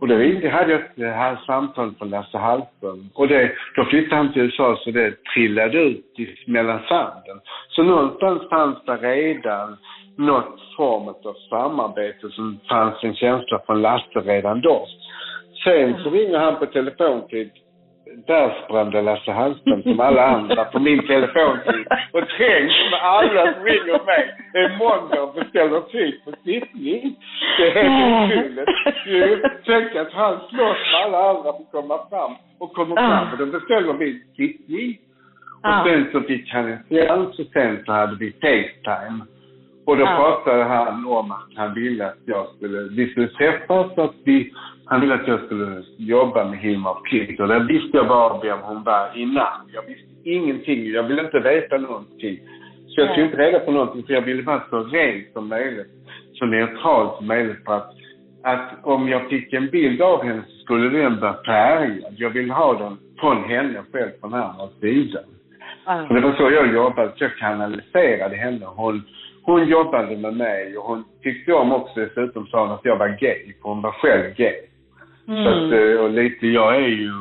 Och 0.00 0.08
då 0.08 0.14
hade 0.14 0.72
jag 0.72 0.80
ett 0.80 0.98
eh, 0.98 1.08
här 1.08 1.36
samtal 1.46 1.94
från 1.98 2.10
Lasse 2.10 2.38
Hallström. 2.38 3.10
Och 3.14 3.28
det, 3.28 3.52
då 3.76 3.84
flyttade 3.84 4.16
han 4.16 4.32
till 4.32 4.42
USA 4.42 4.76
så 4.84 4.90
det 4.90 5.14
trillade 5.34 5.78
ut 5.78 6.18
i, 6.18 6.50
mellan 6.50 6.80
sanden. 6.88 7.40
Så 7.68 7.82
någonstans 7.82 8.48
fanns 8.50 8.78
det 8.86 8.96
redan 8.96 9.76
något 10.16 10.60
form 10.76 11.08
av 11.08 11.34
samarbete 11.50 12.28
som 12.30 12.60
fanns 12.68 13.04
en 13.04 13.14
känsla 13.14 13.60
från 13.66 13.82
Lasse 13.82 14.20
redan 14.20 14.60
då. 14.60 14.86
Sen 15.64 16.02
så 16.02 16.10
ringer 16.10 16.38
han 16.38 16.56
på 16.56 16.66
telefontid 16.66 17.50
världsberömda 18.26 19.00
Lasse 19.00 19.32
Hallström 19.32 19.82
som 19.82 20.00
alla 20.00 20.26
andra 20.26 20.64
på 20.64 20.78
min 20.78 21.06
telefontid 21.06 21.86
och 22.12 22.28
trängs 22.28 22.90
med 22.90 23.00
alla 23.02 23.52
som 23.52 23.64
ringer 23.64 24.04
mig 24.04 24.34
en 24.52 24.78
måndag 24.78 25.22
och 25.22 25.34
beställer 25.34 25.80
tid 25.80 26.24
på 26.24 26.32
sittning. 26.44 27.16
Det 27.58 27.66
är 27.68 27.82
helt 27.82 28.58
otroligt. 28.58 29.52
Tänk 29.64 29.96
att 29.96 30.12
han 30.12 30.38
slåss 30.50 30.76
med 30.92 31.00
alla 31.04 31.30
andra 31.30 31.42
för 31.42 31.62
att 31.62 31.72
komma 31.72 31.98
fram 32.10 32.32
och 32.58 32.72
kommer 32.72 32.96
fram 32.96 33.32
och 33.32 33.38
de 33.38 33.50
beställer 33.50 33.92
min 33.92 34.22
sittning. 34.36 34.98
Och 35.64 35.86
sen 35.86 36.08
så 36.12 36.20
fick 36.20 36.52
han 36.52 36.72
en 36.72 36.78
seans 36.88 37.38
och 37.38 37.46
sen 37.52 37.82
så 37.86 37.92
hade 37.92 38.16
vi 38.16 38.32
Facetime. 38.32 39.24
Och 39.92 39.98
då 39.98 40.06
pratade 40.06 40.64
han 40.64 41.06
om 41.06 41.30
att 41.30 41.48
han 41.54 41.74
ville 41.74 42.06
att 42.06 42.22
jag 42.24 42.46
skulle, 42.56 42.78
vi 42.96 43.10
skulle 43.10 43.28
träffas 43.28 43.98
och 43.98 44.04
att 44.04 44.14
vi 44.24 44.52
han 44.86 45.00
ville 45.00 45.14
att 45.14 45.28
jag 45.28 45.40
skulle 45.40 45.82
jobba 45.96 46.44
med 46.44 46.58
Hilma 46.58 46.90
af 46.90 47.02
Klint 47.04 47.40
och 47.40 47.48
där 47.48 47.60
visste 47.60 47.96
jag 47.96 48.08
bara 48.08 48.40
vem 48.40 48.58
hon 48.62 48.82
var 48.82 49.10
innan. 49.14 49.70
Jag 49.72 49.82
visste 49.82 50.30
ingenting. 50.30 50.86
Jag 50.86 51.02
ville 51.02 51.24
inte 51.24 51.40
veta 51.40 51.78
någonting. 51.78 52.38
Så 52.88 53.00
jag 53.00 53.14
tog 53.14 53.24
inte 53.24 53.36
reda 53.36 53.58
på 53.58 53.70
någonting 53.72 54.02
för 54.02 54.14
jag 54.14 54.22
ville 54.22 54.42
vara 54.42 54.62
så 54.70 54.78
ren 54.78 55.24
som 55.32 55.48
möjligt. 55.48 55.92
Så 56.32 56.46
neutral 56.46 57.16
som 57.16 57.26
möjligt 57.26 57.64
för 57.64 57.76
att, 57.76 57.94
att 58.42 58.70
om 58.82 59.08
jag 59.08 59.28
fick 59.28 59.52
en 59.52 59.66
bild 59.66 60.02
av 60.02 60.22
henne 60.24 60.42
så 60.48 60.64
skulle 60.64 60.98
den 60.98 61.20
vara 61.20 61.36
färgad. 61.46 62.14
Jag 62.16 62.30
ville 62.30 62.52
ha 62.52 62.78
den 62.78 62.96
från 63.20 63.44
henne 63.44 63.82
själv 63.92 64.10
från 64.20 64.34
andra 64.34 64.68
sidan. 64.80 65.24
Mm. 65.88 66.08
Så 66.08 66.14
det 66.14 66.20
var 66.20 66.32
så 66.32 66.50
jag 66.50 66.74
jobbade. 66.74 67.12
Så 67.16 67.24
jag 67.24 67.36
kanaliserade 67.36 68.36
henne. 68.36 68.66
Hon, 68.66 69.02
hon 69.42 69.68
jobbade 69.68 70.16
med 70.16 70.36
mig 70.36 70.76
och 70.76 70.84
hon 70.84 71.04
tyckte 71.22 71.52
om 71.52 71.72
också 71.72 72.00
dessutom 72.00 72.46
sa 72.46 72.60
hon 72.60 72.74
att 72.74 72.84
jag 72.84 72.96
var 72.96 73.08
gay. 73.08 73.54
För 73.62 73.68
hon 73.68 73.82
var 73.82 73.92
själv 73.92 74.34
gay. 74.34 74.56
Mm. 75.28 75.44
Så 75.44 75.50
att, 75.50 75.72
eh, 75.72 76.04
och 76.04 76.10
lite, 76.10 76.46
jag 76.46 76.76
är 76.76 76.88
ju, 76.88 77.12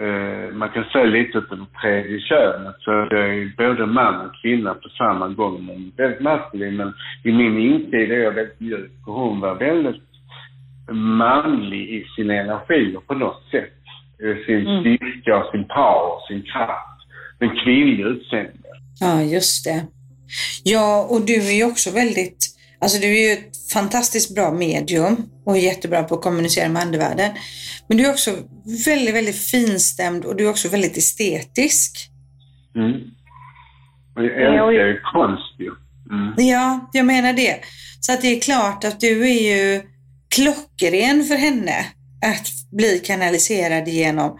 eh, 0.00 0.54
man 0.54 0.68
kan 0.68 0.84
säga 0.84 1.04
lite 1.04 1.38
åt 1.38 1.50
det 1.50 1.80
tredje 1.82 2.20
könet. 2.20 2.74
Så 2.78 2.90
jag 2.90 3.12
är 3.12 3.52
både 3.56 3.86
man 3.86 4.26
och 4.26 4.36
kvinna 4.42 4.74
på 4.74 4.88
samma 4.88 5.28
gång. 5.28 5.66
Men 5.66 5.92
väldigt 5.96 6.20
maskulin. 6.20 6.76
Men 6.76 6.92
i 7.24 7.32
min 7.32 7.58
intid 7.58 8.12
är 8.12 8.18
jag 8.18 8.32
väldigt 8.32 8.60
mjuk. 8.60 8.90
Och 9.06 9.14
hon 9.14 9.40
var 9.40 9.54
väldigt 9.54 10.02
manlig 10.92 11.90
i 11.90 12.04
sina 12.16 12.34
energier 12.34 13.00
på 13.06 13.14
något 13.14 13.42
sätt. 13.50 13.72
Sin 14.46 14.66
mm. 14.66 14.80
styrka 14.80 15.36
och 15.36 15.50
sin 15.50 15.64
power, 15.64 16.26
sin 16.28 16.42
kraft. 16.42 16.98
Men 17.38 17.50
kvinnlig 17.64 18.04
utseende. 18.04 18.68
Ja, 19.00 19.22
just 19.22 19.64
det. 19.64 19.97
Ja, 20.62 21.06
och 21.10 21.20
du 21.20 21.34
är 21.34 21.52
ju 21.52 21.64
också 21.64 21.90
väldigt 21.90 22.58
Alltså 22.80 22.98
du 22.98 23.06
är 23.06 23.28
ju 23.28 23.32
ett 23.32 23.72
fantastiskt 23.72 24.34
bra 24.34 24.52
medium 24.52 25.30
och 25.44 25.56
är 25.56 25.60
jättebra 25.60 26.02
på 26.02 26.14
att 26.14 26.22
kommunicera 26.22 26.68
med 26.68 26.82
andevärlden. 26.82 27.30
Men 27.88 27.98
du 27.98 28.06
är 28.06 28.10
också 28.10 28.30
väldigt, 28.86 29.14
väldigt 29.14 29.50
finstämd 29.50 30.24
och 30.24 30.36
du 30.36 30.46
är 30.46 30.50
också 30.50 30.68
väldigt 30.68 30.96
estetisk. 30.96 32.10
Mm. 32.76 32.92
Och 34.16 34.24
jag 34.24 34.42
älskar 34.42 34.86
ju 34.86 35.00
konst 35.00 35.54
ju. 35.58 35.70
Mm. 36.10 36.48
Ja, 36.48 36.90
jag 36.92 37.06
menar 37.06 37.32
det. 37.32 37.56
Så 38.00 38.12
att 38.12 38.22
det 38.22 38.36
är 38.36 38.40
klart 38.40 38.84
att 38.84 39.00
du 39.00 39.28
är 39.28 39.56
ju 39.56 39.82
klockren 40.34 41.24
för 41.24 41.36
henne 41.36 41.86
att 42.26 42.48
bli 42.72 42.98
kanaliserad 42.98 43.88
genom 43.88 44.38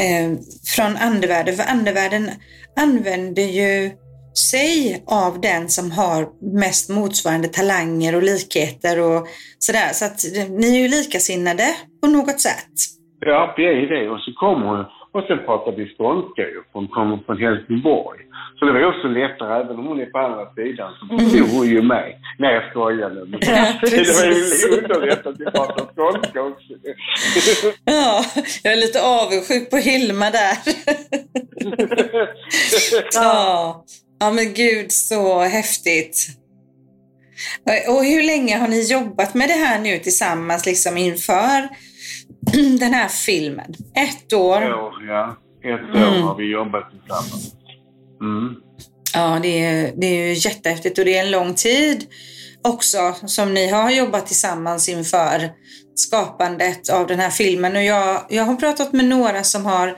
eh, 0.00 0.38
från 0.76 0.96
andevärlden. 0.96 1.56
För 1.56 1.64
andevärlden 1.64 2.30
använder 2.76 3.42
ju 3.42 3.90
sig 4.34 5.04
av 5.06 5.40
den 5.40 5.68
som 5.68 5.90
har 5.90 6.28
mest 6.58 6.90
motsvarande 6.90 7.48
talanger 7.48 8.16
och 8.16 8.22
likheter 8.22 9.00
och 9.00 9.26
sådär. 9.58 9.88
Så 9.92 10.04
att 10.04 10.18
ni 10.50 10.76
är 10.76 10.82
ju 10.82 10.88
likasinnade 10.88 11.66
på 12.02 12.08
något 12.08 12.40
sätt. 12.40 12.74
Ja, 13.20 13.54
vi 13.56 13.64
är 13.64 13.88
det. 13.88 14.10
Och 14.10 14.20
så 14.20 14.32
kommer 14.32 14.66
hon 14.66 14.84
och 15.14 15.24
sen 15.28 15.38
pratar 15.46 15.72
vi 15.72 15.94
skånska 15.94 16.42
ju. 16.42 16.62
Hon 16.72 16.88
kommer 16.88 17.18
från 17.26 17.38
Helsingborg. 17.38 18.20
Så 18.58 18.64
det 18.64 18.72
var 18.72 18.84
också 18.84 19.08
lättare, 19.08 19.60
även 19.60 19.78
om 19.78 19.86
hon 19.86 20.00
är 20.00 20.06
på 20.06 20.18
andra 20.18 20.54
sidan 20.54 20.92
så 20.98 21.18
förstod 21.18 21.48
hon 21.56 21.66
ju 21.66 21.82
mig. 21.82 22.18
Nej, 22.38 22.54
jag 22.54 22.70
skojar 22.70 23.10
nu. 23.10 23.20
Ja, 23.40 23.66
det 23.80 24.12
var 24.18 24.26
ju 24.26 24.78
underlätt 24.78 25.26
att 25.26 25.40
vi 25.40 25.44
pratar 25.44 25.86
skånska 25.94 26.42
också. 26.42 26.72
ja, 27.84 28.24
jag 28.62 28.72
är 28.72 28.76
lite 28.76 29.00
avundsjuk 29.02 29.70
på 29.70 29.76
Hilma 29.76 30.30
där. 30.30 30.56
ja. 33.14 33.84
Ja 34.22 34.30
men 34.30 34.54
gud 34.54 34.92
så 34.92 35.40
häftigt. 35.40 36.28
Och 37.88 38.04
hur 38.04 38.22
länge 38.22 38.56
har 38.56 38.68
ni 38.68 38.82
jobbat 38.90 39.34
med 39.34 39.48
det 39.48 39.54
här 39.54 39.80
nu 39.80 39.98
tillsammans 39.98 40.66
liksom 40.66 40.96
inför 40.96 41.68
den 42.80 42.94
här 42.94 43.08
filmen? 43.08 43.74
Ett 43.94 44.32
år? 44.32 44.62
Ett 44.62 44.74
år, 44.74 45.06
ja. 45.08 45.36
Ett 45.64 45.96
år 45.96 46.08
mm. 46.08 46.22
har 46.22 46.36
vi 46.36 46.52
jobbat 46.52 46.90
tillsammans. 46.90 47.52
Mm. 48.20 48.54
Ja, 49.14 49.38
det 49.42 49.64
är, 49.64 49.92
det 49.96 50.06
är 50.06 50.26
ju 50.26 50.34
jättehäftigt 50.34 50.98
och 50.98 51.04
det 51.04 51.16
är 51.16 51.24
en 51.24 51.30
lång 51.30 51.54
tid 51.54 52.06
också 52.64 53.14
som 53.26 53.54
ni 53.54 53.68
har 53.68 53.90
jobbat 53.90 54.26
tillsammans 54.26 54.88
inför 54.88 55.50
skapandet 55.94 56.90
av 56.90 57.06
den 57.06 57.18
här 57.18 57.30
filmen. 57.30 57.76
Och 57.76 57.84
jag, 57.84 58.26
jag 58.28 58.44
har 58.44 58.56
pratat 58.56 58.92
med 58.92 59.04
några 59.04 59.42
som 59.42 59.66
har 59.66 59.96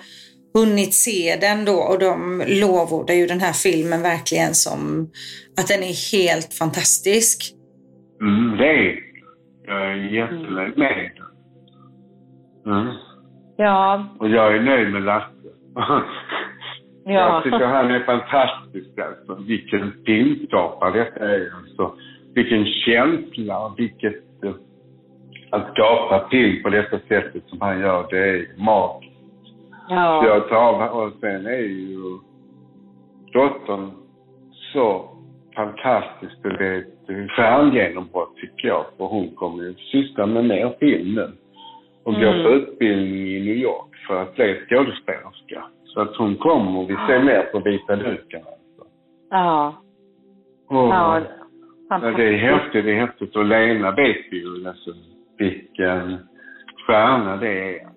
hunnit 0.58 0.94
se 0.94 1.36
den 1.40 1.64
då 1.64 1.72
och 1.72 1.98
de 1.98 2.42
lovordar 2.46 3.14
ju 3.14 3.26
den 3.26 3.40
här 3.40 3.52
filmen 3.52 4.02
verkligen 4.02 4.54
som 4.54 5.10
att 5.58 5.68
den 5.68 5.82
är 5.82 5.96
helt 6.12 6.54
fantastisk. 6.54 7.54
Mm, 8.20 8.56
det 8.56 8.70
är 8.70 8.98
Jag 9.66 9.82
är 9.90 9.94
jättenöjd 9.94 10.78
med 10.78 11.10
den. 11.16 11.24
Mm. 12.72 12.94
Ja. 13.56 14.06
Och 14.18 14.28
jag 14.28 14.56
är 14.56 14.60
nöjd 14.60 14.92
med 14.92 15.02
Lasse. 15.02 15.28
ja. 17.04 17.12
Jag 17.12 17.44
tycker 17.44 17.66
han 17.66 17.90
är 17.90 18.04
fantastisk 18.04 18.98
alltså. 18.98 19.34
Vilken 19.34 19.92
filmskapare 20.06 21.04
detta 21.04 21.24
är 21.30 21.52
alltså. 21.56 21.94
Vilken 22.34 22.64
känsla, 22.66 23.74
vilket... 23.76 24.24
Att 25.50 25.72
skapa 25.72 26.28
film 26.30 26.62
på 26.62 26.68
detta 26.68 26.98
sättet 26.98 27.42
som 27.46 27.60
han 27.60 27.80
gör, 27.80 28.06
det 28.10 28.18
är 28.18 28.46
magiskt. 28.56 29.13
Ja. 29.88 30.20
Så 30.22 30.28
jag 30.28 30.48
tar, 30.48 30.88
och 30.88 31.12
sen 31.20 31.46
är 31.46 31.58
ju 31.58 32.18
dottern 33.32 33.90
så 34.72 35.10
fantastisk. 35.54 36.34
Det 36.42 36.66
är 36.66 36.78
ett 36.78 37.30
stjärngenombrott 37.30 38.36
tycker 38.36 38.68
jag. 38.68 38.84
För 38.96 39.04
hon 39.04 39.28
kommer 39.34 39.62
ju 39.62 39.74
syssla 39.74 40.26
med 40.26 40.44
mer 40.44 40.74
film 40.80 41.14
nu. 41.14 41.32
Och 42.04 42.14
mm. 42.14 42.22
går 42.22 42.44
på 42.44 42.50
utbildning 42.50 43.26
i 43.28 43.40
New 43.40 43.56
York 43.56 43.96
för 44.06 44.22
att 44.22 44.34
bli 44.34 44.60
skådespelerska. 44.68 45.64
Så 45.84 46.00
att 46.00 46.16
hon 46.16 46.36
kommer 46.36 46.80
och 46.80 46.90
vi 46.90 46.94
ser 46.94 47.22
mer 47.22 47.42
på 47.42 47.58
vita 47.58 47.96
duken 47.96 48.40
alltså. 48.40 48.90
Ja. 49.30 49.74
Och, 50.68 50.88
ja. 50.88 51.20
Fantastiskt. 51.88 52.16
Det 52.16 52.28
är 52.28 52.38
häftigt, 52.38 52.84
det 52.84 52.92
är 52.92 53.06
häftigt. 53.06 53.36
Och 53.36 53.44
Lena 53.44 53.90
vet 53.90 54.32
ju 54.32 54.68
alltså 54.68 54.90
vilken 55.38 56.18
stjärna 56.86 57.36
det 57.36 57.78
är. 57.80 57.93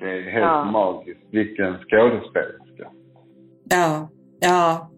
Det 0.00 0.06
är 0.06 0.22
helt 0.22 0.42
ja. 0.42 0.64
magiskt. 0.64 1.20
Vilken 1.30 1.78
skådespelerska. 1.78 2.86
Ja, 3.70 4.10
ja. 4.40 4.90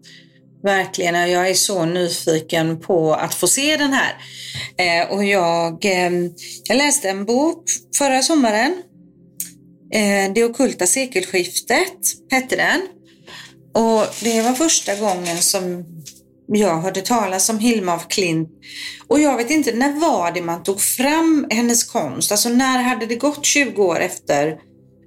Verkligen. 0.63 1.31
Jag 1.31 1.49
är 1.49 1.53
så 1.53 1.85
nyfiken 1.85 2.79
på 2.79 3.13
att 3.13 3.33
få 3.33 3.47
se 3.47 3.77
den 3.77 3.93
här. 3.93 4.15
Eh, 4.77 5.13
och 5.13 5.23
jag, 5.23 5.85
eh, 5.85 6.11
jag 6.63 6.77
läste 6.77 7.09
en 7.09 7.25
bok 7.25 7.63
förra 7.97 8.21
sommaren. 8.21 8.83
Eh, 9.93 10.33
det 10.35 10.43
okulta 10.43 10.85
sekelskiftet 10.85 11.97
hette 12.31 12.55
den. 12.55 12.81
Och 13.73 14.07
det 14.23 14.41
var 14.41 14.53
första 14.53 14.95
gången 14.95 15.37
som 15.37 15.85
jag 16.47 16.81
hörde 16.81 17.01
talas 17.01 17.49
om 17.49 17.59
Hilma 17.59 17.93
af 17.93 18.07
Klint. 18.07 18.49
Och 19.07 19.19
jag 19.19 19.37
vet 19.37 19.49
inte, 19.49 19.75
när 19.75 19.99
var 19.99 20.31
det 20.31 20.41
man 20.41 20.63
tog 20.63 20.81
fram 20.81 21.47
hennes 21.49 21.83
konst? 21.83 22.31
Alltså 22.31 22.49
när 22.49 22.83
hade 22.83 23.05
det 23.05 23.15
gått 23.15 23.45
20 23.45 23.83
år 23.83 23.99
efter? 23.99 24.57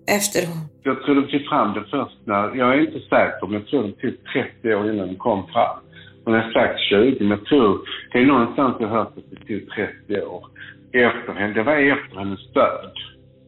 Efter... 0.06 0.40
Jag 0.82 1.02
tror 1.02 1.14
de 1.14 1.26
tog 1.26 1.48
fram 1.48 1.74
det 1.74 1.84
först 1.90 2.16
när, 2.24 2.54
jag 2.54 2.74
är 2.74 2.80
inte 2.80 3.00
säker, 3.00 3.46
men 3.46 3.52
jag 3.52 3.66
tror 3.66 3.82
de 3.82 3.92
tog 3.92 4.14
30 4.32 4.74
år 4.74 4.90
innan 4.90 5.06
den 5.06 5.16
kom 5.16 5.46
fram. 5.46 5.76
Hon 6.24 6.34
har 6.34 6.50
sagt 6.52 6.80
20, 6.80 7.16
men 7.20 7.30
jag 7.30 7.44
tror, 7.44 7.80
det 8.12 8.18
är 8.18 8.26
någonstans 8.26 8.76
jag 8.80 8.88
har 8.88 8.96
hört 8.98 9.12
att 9.16 9.30
det 9.30 9.36
tog 9.36 9.70
30 9.70 10.22
år 10.22 10.46
efter 10.92 11.32
henne. 11.32 11.54
Det 11.54 11.62
var 11.62 11.76
efter 11.76 12.18
hennes 12.18 12.52
död. 12.52 12.92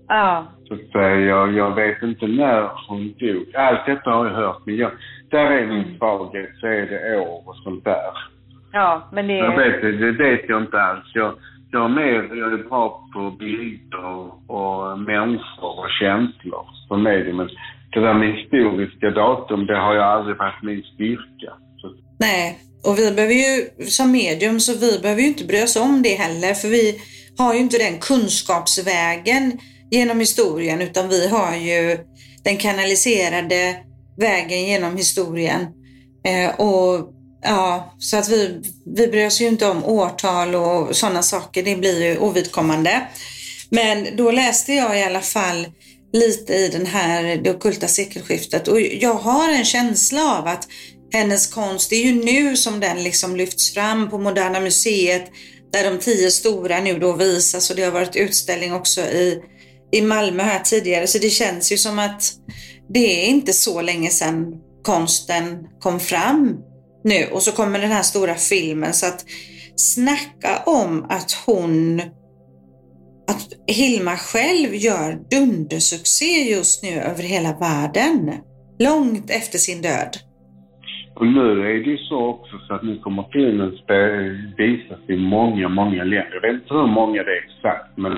Ja. 0.09 0.47
Så 0.69 0.75
att 0.75 0.93
säga, 0.93 1.21
jag, 1.21 1.55
jag 1.55 1.75
vet 1.75 2.03
inte 2.03 2.27
när 2.27 2.71
hon 2.88 3.15
dog. 3.19 3.57
Allt 3.57 3.87
detta 3.87 4.11
har 4.11 4.27
jag 4.27 4.35
hört, 4.35 4.62
men 4.65 4.77
jag, 4.77 4.91
där 5.31 5.50
är 5.50 5.67
min 5.67 5.99
svaghet, 5.99 6.50
så 6.61 6.67
är 6.67 6.87
det 6.87 7.19
år 7.19 7.43
och 7.49 7.57
sånt 7.57 7.85
där. 7.85 8.12
Ja, 8.73 9.09
men 9.12 9.27
det... 9.27 9.35
Jag 9.35 9.57
vet, 9.57 9.83
det, 9.83 9.93
det 9.93 10.12
vet 10.12 10.49
jag 10.49 10.62
inte 10.62 10.83
alls. 10.83 11.11
Jag, 11.15 11.35
jag 11.71 11.85
är 11.85 11.89
mer 11.89 12.37
jag 12.37 12.53
är 12.53 12.69
bra 12.69 13.09
på 13.15 13.31
bilder 13.31 14.31
och, 14.51 14.99
människor 14.99 15.79
och 15.79 15.91
känslor 16.01 16.67
som 16.89 17.03
medium. 17.03 17.37
Men 17.37 17.49
det 17.93 18.01
där 18.01 18.15
med 18.15 18.37
historiska 18.37 19.11
datum, 19.11 19.67
det 19.67 19.77
har 19.77 19.95
jag 19.95 20.05
aldrig 20.05 20.37
varit 20.37 20.63
min 20.63 20.83
styrka. 20.83 21.53
Nej, 22.21 22.59
och 22.85 22.99
vi 22.99 23.11
behöver 23.11 23.35
ju 23.35 23.85
som 23.85 24.13
medium 24.13 24.61
så 24.61 24.79
vi 24.79 24.99
behöver 25.03 25.23
ju 25.23 25.29
inte 25.29 25.45
bry 25.45 25.63
oss 25.63 25.77
om 25.77 26.03
det 26.03 26.15
heller 26.15 26.55
för 26.55 26.69
vi 26.69 27.01
har 27.39 27.55
ju 27.55 27.61
inte 27.61 27.79
den 27.79 27.99
kunskapsvägen 27.99 29.59
genom 29.91 30.21
historien 30.21 30.83
utan 30.83 31.09
vi 31.09 31.29
har 31.29 31.57
ju 31.57 31.99
den 32.45 32.57
kanaliserade 32.57 33.77
vägen 34.17 34.63
genom 34.65 34.97
historien. 34.97 35.61
Eh, 36.25 36.61
och 36.61 37.18
ja, 37.42 37.95
Så 37.99 38.16
att 38.16 38.28
vi, 38.28 38.62
vi 38.97 39.07
bryr 39.07 39.26
oss 39.26 39.40
ju 39.40 39.47
inte 39.47 39.66
om 39.66 39.85
årtal 39.85 40.54
och 40.54 40.97
sådana 40.97 41.23
saker, 41.23 41.62
det 41.62 41.76
blir 41.76 42.04
ju 42.04 42.18
ovidkommande. 42.18 43.09
Men 43.71 44.16
då 44.16 44.30
läste 44.30 44.73
jag 44.73 44.99
i 44.99 45.02
alla 45.02 45.21
fall 45.21 45.66
lite 46.12 46.54
i 46.54 46.68
den 46.68 46.87
här 46.87 47.37
Det 47.37 47.50
ockulta 47.50 47.88
sekelskiftet 47.88 48.68
och 48.68 48.80
jag 48.80 49.14
har 49.14 49.52
en 49.52 49.64
känsla 49.64 50.38
av 50.38 50.47
att 50.47 50.68
hennes 51.12 51.47
konst, 51.47 51.90
det 51.90 51.97
är 51.97 52.04
ju 52.04 52.25
nu 52.25 52.57
som 52.57 52.80
den 52.80 53.02
liksom 53.02 53.37
lyfts 53.37 53.75
fram 53.75 54.11
på 54.11 54.18
Moderna 54.18 54.61
Museet 54.61 55.30
där 55.73 55.90
de 55.90 55.99
tio 55.99 56.30
stora 56.30 56.80
nu 56.80 56.99
då 56.99 57.12
visas 57.12 57.71
och 57.71 57.76
det 57.76 57.83
har 57.83 57.90
varit 57.90 58.16
utställning 58.16 58.73
också 58.73 59.00
i, 59.00 59.42
i 59.92 60.02
Malmö 60.02 60.42
här 60.42 60.61
tidigare. 60.61 61.07
Så 61.07 61.18
det 61.18 61.30
känns 61.30 61.73
ju 61.73 61.78
som 61.78 61.99
att 61.99 62.33
det 62.88 63.25
är 63.25 63.26
inte 63.26 63.52
så 63.52 63.83
länge 63.83 64.11
sedan 64.11 64.47
konsten 64.83 65.59
kom 65.80 66.00
fram 66.00 66.57
nu 67.09 67.21
och 67.33 67.43
så 67.43 67.53
kommer 67.53 67.79
den 67.79 67.91
här 67.91 68.03
stora 68.03 68.35
filmen 68.35 68.93
så 68.93 69.07
att 69.07 69.25
snacka 69.77 70.62
om 70.67 71.07
att 71.09 71.33
hon 71.47 72.00
att 73.33 73.49
Hilma 73.77 74.17
själv 74.17 74.75
gör 74.75 75.11
dundersuccé 75.31 76.33
just 76.55 76.83
nu 76.83 76.95
över 77.11 77.23
hela 77.23 77.53
världen. 77.67 78.33
Långt 78.79 79.31
efter 79.31 79.59
sin 79.59 79.83
död. 79.83 80.12
Och 81.19 81.27
nu 81.27 81.49
är 81.71 81.79
det 81.85 81.91
ju 81.91 81.99
så 81.99 82.27
också 82.27 82.59
så 82.67 82.75
att 82.75 82.83
nu 82.83 82.99
kommer 82.99 83.25
filmen 83.33 83.71
visas 84.57 85.00
i 85.09 85.17
många, 85.17 85.69
många 85.69 86.05
länder. 86.05 86.35
Jag 86.35 86.41
vet 86.41 86.62
inte 86.62 86.75
hur 86.75 86.87
många 86.87 87.23
det 87.23 87.33
är 87.38 87.45
exakt, 87.47 87.97
men 87.97 88.12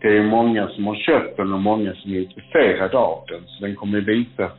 det 0.00 0.08
är 0.18 0.22
många 0.22 0.68
som 0.68 0.86
har 0.86 0.96
köpt 0.96 1.36
den 1.36 1.52
och 1.52 1.60
många 1.60 1.94
som 1.94 2.12
är 2.14 2.20
intresserade 2.20 2.98
av 2.98 3.24
den. 3.28 3.42
Så 3.46 3.64
den 3.64 3.76
kommer 3.76 4.00
visas 4.00 4.52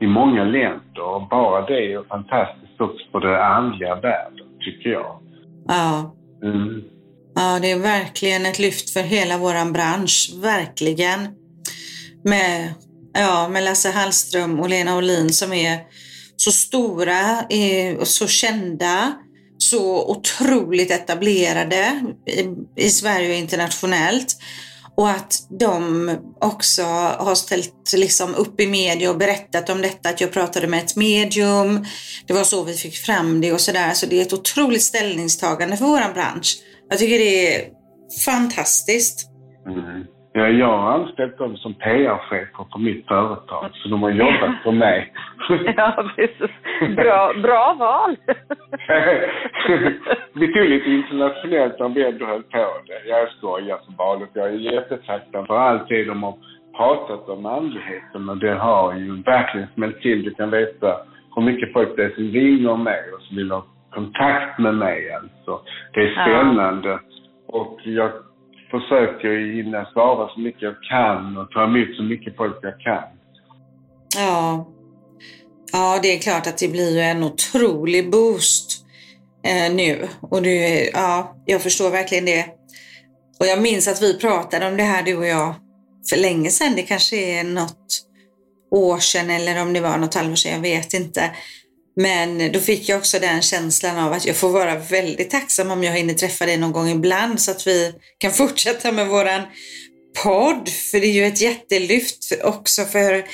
i 0.00 0.06
många 0.06 0.44
länder 0.44 1.02
och 1.02 1.28
bara 1.28 1.66
det 1.66 1.92
är 1.92 2.08
fantastiskt 2.08 2.80
också 2.80 3.04
för 3.12 3.20
den 3.20 3.40
andliga 3.40 3.94
världen, 3.94 4.46
tycker 4.60 4.90
jag. 4.90 5.20
Ja. 5.68 6.14
Mm. 6.42 6.82
Ja, 7.34 7.58
det 7.62 7.70
är 7.70 7.78
verkligen 7.78 8.46
ett 8.46 8.58
lyft 8.58 8.90
för 8.90 9.00
hela 9.00 9.38
våran 9.38 9.72
bransch. 9.72 10.30
Verkligen. 10.42 11.28
Med, 12.24 12.74
ja, 13.12 13.48
med 13.48 13.64
Lasse 13.64 13.90
Hallström 13.90 14.60
och 14.60 14.68
Lena 14.68 14.96
Olin 14.96 15.30
som 15.30 15.52
är 15.52 15.78
så 16.36 16.50
stora 16.50 17.42
eh, 17.50 17.96
och 17.98 18.08
så 18.08 18.26
kända, 18.26 19.12
så 19.58 20.10
otroligt 20.10 20.90
etablerade 20.90 22.00
i, 22.26 22.48
i 22.84 22.88
Sverige 22.88 23.28
och 23.28 23.36
internationellt. 23.36 24.36
Och 25.00 25.10
att 25.18 25.32
de 25.64 25.72
också 26.52 26.82
har 27.26 27.36
ställt 27.46 27.84
liksom 28.04 28.28
upp 28.42 28.56
i 28.60 28.66
media 28.80 29.10
och 29.10 29.18
berättat 29.24 29.66
om 29.74 29.80
detta, 29.88 30.06
att 30.08 30.20
jag 30.20 30.32
pratade 30.38 30.66
med 30.72 30.80
ett 30.84 30.96
medium. 31.08 31.70
Det 32.26 32.34
var 32.38 32.46
så 32.52 32.58
vi 32.70 32.74
fick 32.84 32.96
fram 33.06 33.28
det 33.42 33.52
och 33.56 33.64
sådär. 33.68 33.90
Så 33.98 34.04
det 34.06 34.16
är 34.18 34.24
ett 34.26 34.38
otroligt 34.40 34.86
ställningstagande 34.92 35.74
för 35.76 35.86
våran 35.94 36.12
bransch. 36.18 36.50
Jag 36.90 36.98
tycker 36.98 37.18
det 37.24 37.34
är 37.48 37.56
fantastiskt. 38.28 39.18
Mm. 39.66 40.04
Ja, 40.32 40.48
jag 40.48 40.78
har 40.78 40.92
anställt 40.98 41.38
dem 41.38 41.56
som 41.56 41.74
PR-chefer 41.74 42.64
på 42.72 42.78
mitt 42.78 43.06
företag, 43.06 43.70
så 43.72 43.88
de 43.88 44.02
har 44.02 44.10
jobbat 44.10 44.62
för 44.64 44.72
mig. 44.72 45.12
Ja, 45.76 46.12
precis. 46.16 46.50
Bra, 46.96 47.32
bra 47.42 47.76
val. 47.78 48.16
Lite 50.34 50.58
internationellt 50.90 51.78
när 51.78 51.88
vi 51.88 52.04
ändå 52.04 52.26
höll 52.26 52.42
på 52.42 52.58
det. 52.86 53.08
Jag 53.08 53.28
skojar 53.32 53.78
som 53.84 53.94
vanligt. 53.96 54.28
Jag 54.32 54.48
är 54.48 54.52
jättetacksam 54.74 55.46
för 55.46 55.54
all 55.58 55.78
tid 55.88 56.06
de 56.06 56.22
har 56.22 56.34
pratat 56.76 57.28
om 57.28 57.46
andligheten 57.46 58.28
och 58.28 58.36
det 58.36 58.54
har 58.54 58.94
ju 58.94 59.22
verkligen 59.22 59.66
smält 59.74 60.00
till. 60.00 60.22
Du 60.22 60.34
kan 60.34 60.50
veta 60.50 60.96
hur 61.34 61.42
mycket 61.42 61.72
folk 61.72 61.96
det 61.96 62.04
är 62.04 62.10
som 62.14 62.24
ringer 62.24 62.76
mig 62.76 63.00
och 63.14 63.22
som 63.22 63.36
vill 63.36 63.50
ha 63.50 63.64
kontakt 63.94 64.58
med 64.58 64.74
mig 64.74 65.12
alltså. 65.12 65.60
Det 65.94 66.00
är 66.00 66.12
Ja. 66.16 66.24
spännande. 66.24 66.98
Och 67.46 67.78
jag 67.84 68.10
försöker 68.70 69.54
hinna 69.54 69.84
svara 69.92 70.28
så 70.28 70.40
mycket 70.40 70.62
jag 70.62 70.82
kan 70.82 71.36
och 71.36 71.50
ta 71.50 71.64
emot 71.64 71.96
så 71.96 72.02
mycket 72.02 72.36
folk 72.36 72.56
jag 72.62 72.80
kan. 72.80 73.02
Ja. 74.16 74.66
ja, 75.72 75.98
det 76.02 76.08
är 76.08 76.18
klart 76.22 76.46
att 76.46 76.58
det 76.58 76.72
blir 76.72 76.94
ju 76.96 77.00
en 77.00 77.22
otrolig 77.24 78.10
boost 78.10 78.86
eh, 79.44 79.72
nu. 79.72 80.08
Och 80.22 80.42
du, 80.42 80.54
ja, 80.92 81.42
jag 81.46 81.62
förstår 81.62 81.90
verkligen 81.90 82.24
det. 82.24 82.46
Och 83.40 83.46
jag 83.46 83.62
minns 83.62 83.88
att 83.88 84.02
vi 84.02 84.18
pratade 84.18 84.66
om 84.66 84.76
det 84.76 84.82
här 84.82 85.02
du 85.02 85.16
och 85.16 85.26
jag 85.26 85.54
för 86.10 86.16
länge 86.16 86.50
sedan. 86.50 86.76
Det 86.76 86.82
kanske 86.82 87.16
är 87.16 87.44
något 87.44 88.06
år 88.70 88.98
sedan 88.98 89.30
eller 89.30 89.62
om 89.62 89.72
det 89.72 89.80
var 89.80 89.98
något 89.98 90.14
halvår 90.14 90.36
sedan, 90.36 90.52
jag 90.52 90.60
vet 90.60 90.94
inte. 90.94 91.30
Men 91.96 92.52
då 92.52 92.60
fick 92.60 92.88
jag 92.88 92.98
också 92.98 93.18
den 93.18 93.42
känslan 93.42 93.98
av 93.98 94.12
att 94.12 94.26
jag 94.26 94.36
får 94.36 94.48
vara 94.48 94.78
väldigt 94.78 95.30
tacksam 95.30 95.70
om 95.70 95.84
jag 95.84 95.92
hinner 95.92 96.14
träffa 96.14 96.46
dig 96.46 96.56
någon 96.56 96.72
gång 96.72 96.88
ibland 96.88 97.40
så 97.40 97.50
att 97.50 97.66
vi 97.66 97.94
kan 98.18 98.32
fortsätta 98.32 98.92
med 98.92 99.08
våran 99.08 99.42
podd. 100.22 100.68
För 100.68 101.00
det 101.00 101.06
är 101.06 101.12
ju 101.12 101.26
ett 101.26 101.40
jättelyft 101.40 102.32
också 102.42 102.84
för 102.84 103.24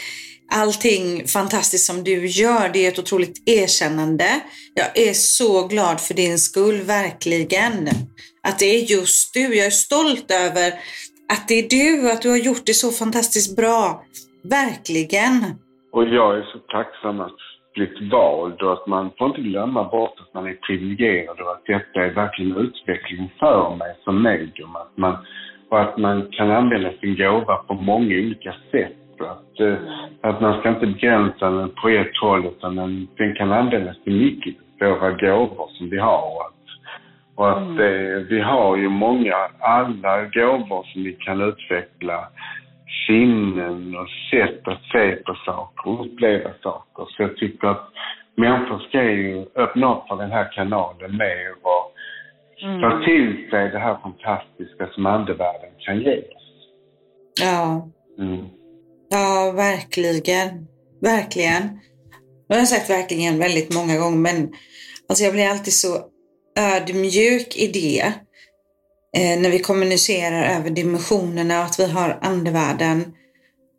allting 0.52 1.26
fantastiskt 1.26 1.86
som 1.86 2.04
du 2.04 2.26
gör. 2.26 2.68
Det 2.72 2.86
är 2.86 2.88
ett 2.88 2.98
otroligt 2.98 3.48
erkännande. 3.48 4.24
Jag 4.74 5.08
är 5.08 5.12
så 5.12 5.66
glad 5.66 6.00
för 6.00 6.14
din 6.14 6.38
skull, 6.38 6.82
verkligen. 6.82 7.88
Att 8.48 8.58
det 8.58 8.66
är 8.66 8.90
just 8.90 9.34
du. 9.34 9.56
Jag 9.56 9.66
är 9.66 9.70
stolt 9.70 10.30
över 10.30 10.72
att 11.32 11.48
det 11.48 11.54
är 11.54 11.68
du, 11.68 12.10
att 12.10 12.22
du 12.22 12.30
har 12.30 12.36
gjort 12.36 12.66
det 12.66 12.74
så 12.74 12.90
fantastiskt 12.90 13.56
bra. 13.56 14.04
Verkligen. 14.42 15.34
Och 15.92 16.04
jag 16.04 16.38
är 16.38 16.42
så 16.42 16.58
tacksam 16.58 17.20
att 17.20 17.40
blivit 17.76 18.12
vald 18.12 18.62
och 18.62 18.72
att 18.72 18.86
man 18.86 19.10
får 19.18 19.26
inte 19.28 19.40
glömma 19.40 19.84
bort 19.84 20.20
att 20.20 20.34
man 20.34 20.46
är 20.46 20.54
privilegierad 20.54 21.40
och 21.40 21.52
att 21.52 21.66
detta 21.66 22.00
är 22.04 22.14
verkligen 22.14 22.56
utveckling 22.56 23.32
för 23.38 23.76
mig 23.76 23.96
som 24.04 24.22
medium. 24.22 24.76
Att 24.76 24.96
man, 24.96 25.16
och 25.70 25.80
att 25.80 25.98
man 25.98 26.28
kan 26.30 26.50
använda 26.50 26.92
sin 27.00 27.16
gåva 27.16 27.56
på 27.56 27.74
många 27.74 28.14
olika 28.14 28.54
sätt. 28.70 28.96
Att, 29.20 29.60
eh, 29.60 29.76
att 30.20 30.40
man 30.40 30.60
ska 30.60 30.68
inte 30.68 30.86
begränsa 30.86 31.50
den 31.50 31.70
på 31.82 31.88
ett 31.88 32.16
håll 32.20 32.46
utan 32.46 32.76
den, 32.76 33.08
den 33.16 33.34
kan 33.34 33.52
användas 33.52 33.96
till 34.04 34.16
mycket, 34.16 34.54
våra 34.80 35.10
gåvor 35.10 35.68
som 35.78 35.90
vi 35.90 35.98
har. 35.98 36.22
Och 36.36 36.46
att, 36.46 36.54
och 37.34 37.50
att 37.50 37.80
eh, 37.80 38.26
vi 38.28 38.40
har 38.40 38.76
ju 38.76 38.88
många, 38.88 39.34
alla 39.60 40.24
gåvor 40.24 40.86
som 40.92 41.02
vi 41.02 41.12
kan 41.12 41.40
utveckla 41.40 42.28
sinnen 43.06 43.96
och 43.96 44.08
sätt 44.30 44.68
att 44.68 44.82
se 44.92 45.16
på 45.16 45.34
saker 45.34 45.90
och 45.90 46.06
uppleva 46.06 46.50
saker. 46.62 47.04
Så 47.08 47.22
jag 47.22 47.36
tycker 47.36 47.68
att 47.68 47.88
människor 48.36 48.78
ska 48.78 49.02
ju 49.02 49.46
öppna 49.54 49.94
upp 49.94 50.08
för 50.08 50.16
den 50.16 50.30
här 50.30 50.52
kanalen 50.52 51.16
mer 51.16 51.50
och 51.62 51.92
ta 52.80 53.04
till 53.04 53.50
sig 53.50 53.70
det 53.70 53.78
här 53.78 53.96
fantastiska 54.02 54.86
som 54.94 55.06
andevärlden 55.06 55.70
kan 55.78 56.00
ge 56.00 56.18
oss. 56.18 56.68
Ja, 57.40 57.88
Mm 58.18 58.46
verkligen. 59.56 60.66
Verkligen. 61.02 61.62
Nu 62.48 62.54
har 62.54 62.56
jag 62.56 62.68
sagt 62.68 62.90
verkligen 62.90 63.38
väldigt 63.38 63.74
många 63.74 63.98
gånger, 63.98 64.18
men 64.18 64.48
alltså 65.08 65.24
jag 65.24 65.32
blir 65.32 65.48
alltid 65.48 65.72
så 65.72 66.04
ödmjuk 66.58 67.56
i 67.56 67.66
det. 67.66 68.12
Eh, 69.16 69.40
när 69.40 69.50
vi 69.50 69.58
kommunicerar 69.58 70.56
över 70.56 70.70
dimensionerna 70.70 71.58
och 71.58 71.64
att 71.64 71.80
vi 71.80 71.86
har 71.86 72.18
andevärlden 72.22 73.12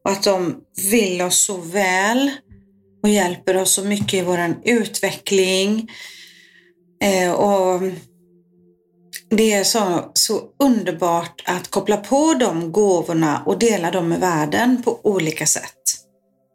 och 0.06 0.12
att 0.12 0.24
de 0.24 0.56
vill 0.92 1.22
oss 1.22 1.46
så 1.46 1.58
väl. 1.58 2.32
och 3.04 3.10
hjälper 3.10 3.58
oss 3.58 3.74
så 3.74 3.84
mycket 3.84 4.14
i 4.14 4.22
vår 4.22 4.56
utveckling. 4.64 5.92
Eh, 7.04 7.32
och 7.32 7.82
det 9.30 9.54
är 9.54 9.64
så, 9.64 10.12
så 10.14 10.42
underbart 10.64 11.44
att 11.46 11.72
koppla 11.72 11.98
på 11.98 12.34
de 12.34 12.72
gåvorna 12.72 13.44
och 13.46 13.60
dela 13.60 13.92
dem 13.92 14.10
med 14.10 14.20
världen 14.20 14.84
på 14.84 15.00
olika 15.04 15.46
sätt. 15.46 15.74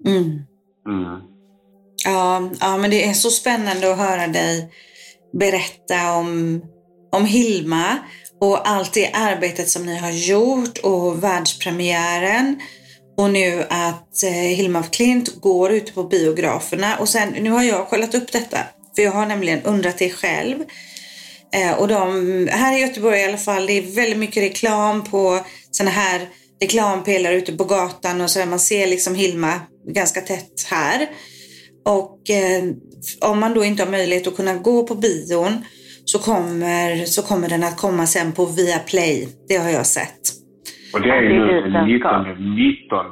Mm. 0.07 0.25
Mm. 0.89 1.21
Ja, 2.05 2.51
ja, 2.61 2.77
men 2.77 2.91
det 2.91 3.09
är 3.09 3.13
så 3.13 3.31
spännande 3.31 3.93
att 3.93 3.99
höra 3.99 4.27
dig 4.27 4.73
berätta 5.33 6.13
om, 6.13 6.63
om 7.13 7.25
Hilma 7.25 7.99
och 8.41 8.69
allt 8.69 8.93
det 8.93 9.11
arbetet 9.13 9.69
som 9.69 9.87
ni 9.87 9.97
har 9.97 10.11
gjort 10.11 10.79
och 10.79 11.25
världspremiären. 11.25 12.61
Och 13.17 13.31
nu 13.31 13.65
att 13.71 14.23
eh, 14.23 14.31
Hilma 14.31 14.79
af 14.79 14.91
Klint 14.91 15.41
går 15.41 15.73
ute 15.73 15.93
på 15.93 16.05
biograferna. 16.05 16.97
Och 16.97 17.09
sen, 17.09 17.29
nu 17.29 17.51
har 17.51 17.63
jag 17.63 17.89
kollat 17.89 18.15
upp 18.15 18.33
detta, 18.33 18.59
för 18.97 19.03
jag 19.03 19.13
har 19.13 19.27
nämligen 19.27 19.63
undrat 19.63 19.99
det 19.99 20.11
själv. 20.11 20.65
Eh, 21.55 21.81
och 21.81 21.89
de, 21.89 22.49
här 22.51 22.79
i 22.79 22.81
Göteborg 22.81 23.19
i 23.19 23.25
alla 23.25 23.37
fall, 23.37 23.67
det 23.67 23.79
är 23.79 23.97
väldigt 23.97 24.19
mycket 24.19 24.43
reklam 24.43 25.05
på 25.05 25.39
sådana 25.71 25.91
här 25.91 26.21
reklampelare 26.63 27.35
ute 27.35 27.53
på 27.53 27.65
gatan 27.65 28.21
och 28.21 28.31
så 28.31 28.39
där 28.39 28.47
man 28.47 28.59
ser 28.59 28.87
liksom 28.87 29.15
Hilma 29.15 29.53
ganska 29.87 30.21
tätt 30.21 30.67
här. 30.71 31.07
Och 31.85 32.31
eh, 32.31 32.63
om 33.31 33.41
man 33.41 33.55
då 33.55 33.65
inte 33.65 33.83
har 33.85 33.91
möjlighet 33.91 34.27
att 34.27 34.37
kunna 34.37 34.55
gå 34.55 34.87
på 34.87 34.95
bion 34.95 35.65
så 36.05 36.19
kommer, 36.19 37.05
så 37.05 37.23
kommer 37.23 37.49
den 37.49 37.65
att 37.65 37.81
komma 37.81 38.07
sen 38.07 38.33
på 38.33 38.45
Viaplay. 38.47 39.29
Det 39.49 39.57
har 39.57 39.71
jag 39.71 39.87
sett. 39.87 40.23
Och 40.95 41.01
det 41.01 41.11
är 41.11 41.23
ju 41.23 41.29
är 41.29 41.63
den 41.63 41.87
dit 41.89 42.03
19, 42.03 42.25
den 42.25 42.55
19 42.55 43.07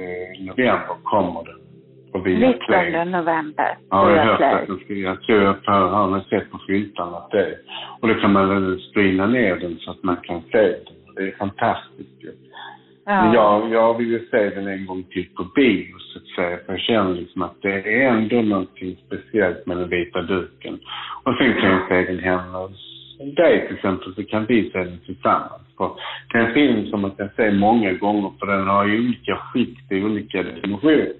eh, 0.00 0.46
november 0.48 0.96
kommer 1.04 1.44
den. 1.44 1.59
På 2.12 2.18
Viaplay. 2.18 2.90
19 2.90 3.10
november. 3.10 3.76
Ja, 3.90 4.10
jag 4.10 4.24
har 4.24 4.26
hört 4.26 4.40
att 4.40 4.66
den 4.66 4.78
ska, 4.78 4.94
jag 4.94 5.22
tror 5.22 5.42
jag 5.42 5.54
har, 5.72 6.20
sett 6.20 6.50
på 6.50 6.58
skyltarna 6.58 7.16
att 7.16 7.30
det 7.30 7.46
är. 7.46 7.56
Och 8.00 8.08
då 8.08 8.14
kan 8.14 8.32
man 8.32 8.78
streama 8.90 9.26
ner 9.26 9.56
den 9.56 9.78
så 9.78 9.90
att 9.90 10.02
man 10.02 10.16
kan 10.16 10.42
se 10.52 10.62
den. 10.62 11.14
Det 11.16 11.22
är 11.22 11.36
fantastiskt 11.38 12.24
ju. 12.24 12.32
Men 13.06 13.32
jag, 13.32 13.72
jag 13.72 13.98
vill 13.98 14.10
ju 14.10 14.28
se 14.30 14.50
den 14.50 14.68
en 14.68 14.86
gång 14.86 15.02
till 15.02 15.28
på 15.36 15.44
bio 15.54 15.98
så 15.98 16.18
att 16.18 16.26
säga. 16.26 16.58
För 16.66 16.72
jag 16.72 16.80
känner 16.80 17.14
liksom 17.14 17.42
att 17.42 17.62
det 17.62 18.02
är 18.02 18.08
ändå 18.08 18.42
någonting 18.42 18.96
speciellt 19.06 19.66
med 19.66 19.76
den 19.76 19.88
vita 19.88 20.22
duken. 20.22 20.78
Och 21.24 21.34
sen 21.38 21.60
kan 21.60 21.70
jag 21.70 21.88
se 21.88 22.12
den 22.12 22.18
hemma 22.18 22.58
hos 22.58 22.90
dig 23.24 23.66
till 23.66 23.76
exempel 23.76 24.14
så 24.14 24.24
kan 24.24 24.46
vi 24.46 24.70
se 24.70 24.78
den 24.78 24.98
tillsammans. 25.06 25.62
För 25.78 25.90
det 26.32 26.38
är 26.38 26.46
en 26.46 26.54
film 26.54 26.86
som 26.86 27.00
man 27.00 27.10
kan 27.10 27.28
se 27.36 27.50
många 27.50 27.92
gånger 27.92 28.30
för 28.38 28.46
den 28.46 28.68
har 28.68 28.86
ju 28.86 28.98
olika 28.98 29.36
skikt 29.36 29.92
i 29.92 30.02
olika 30.02 30.42
dimensioner. 30.42 31.12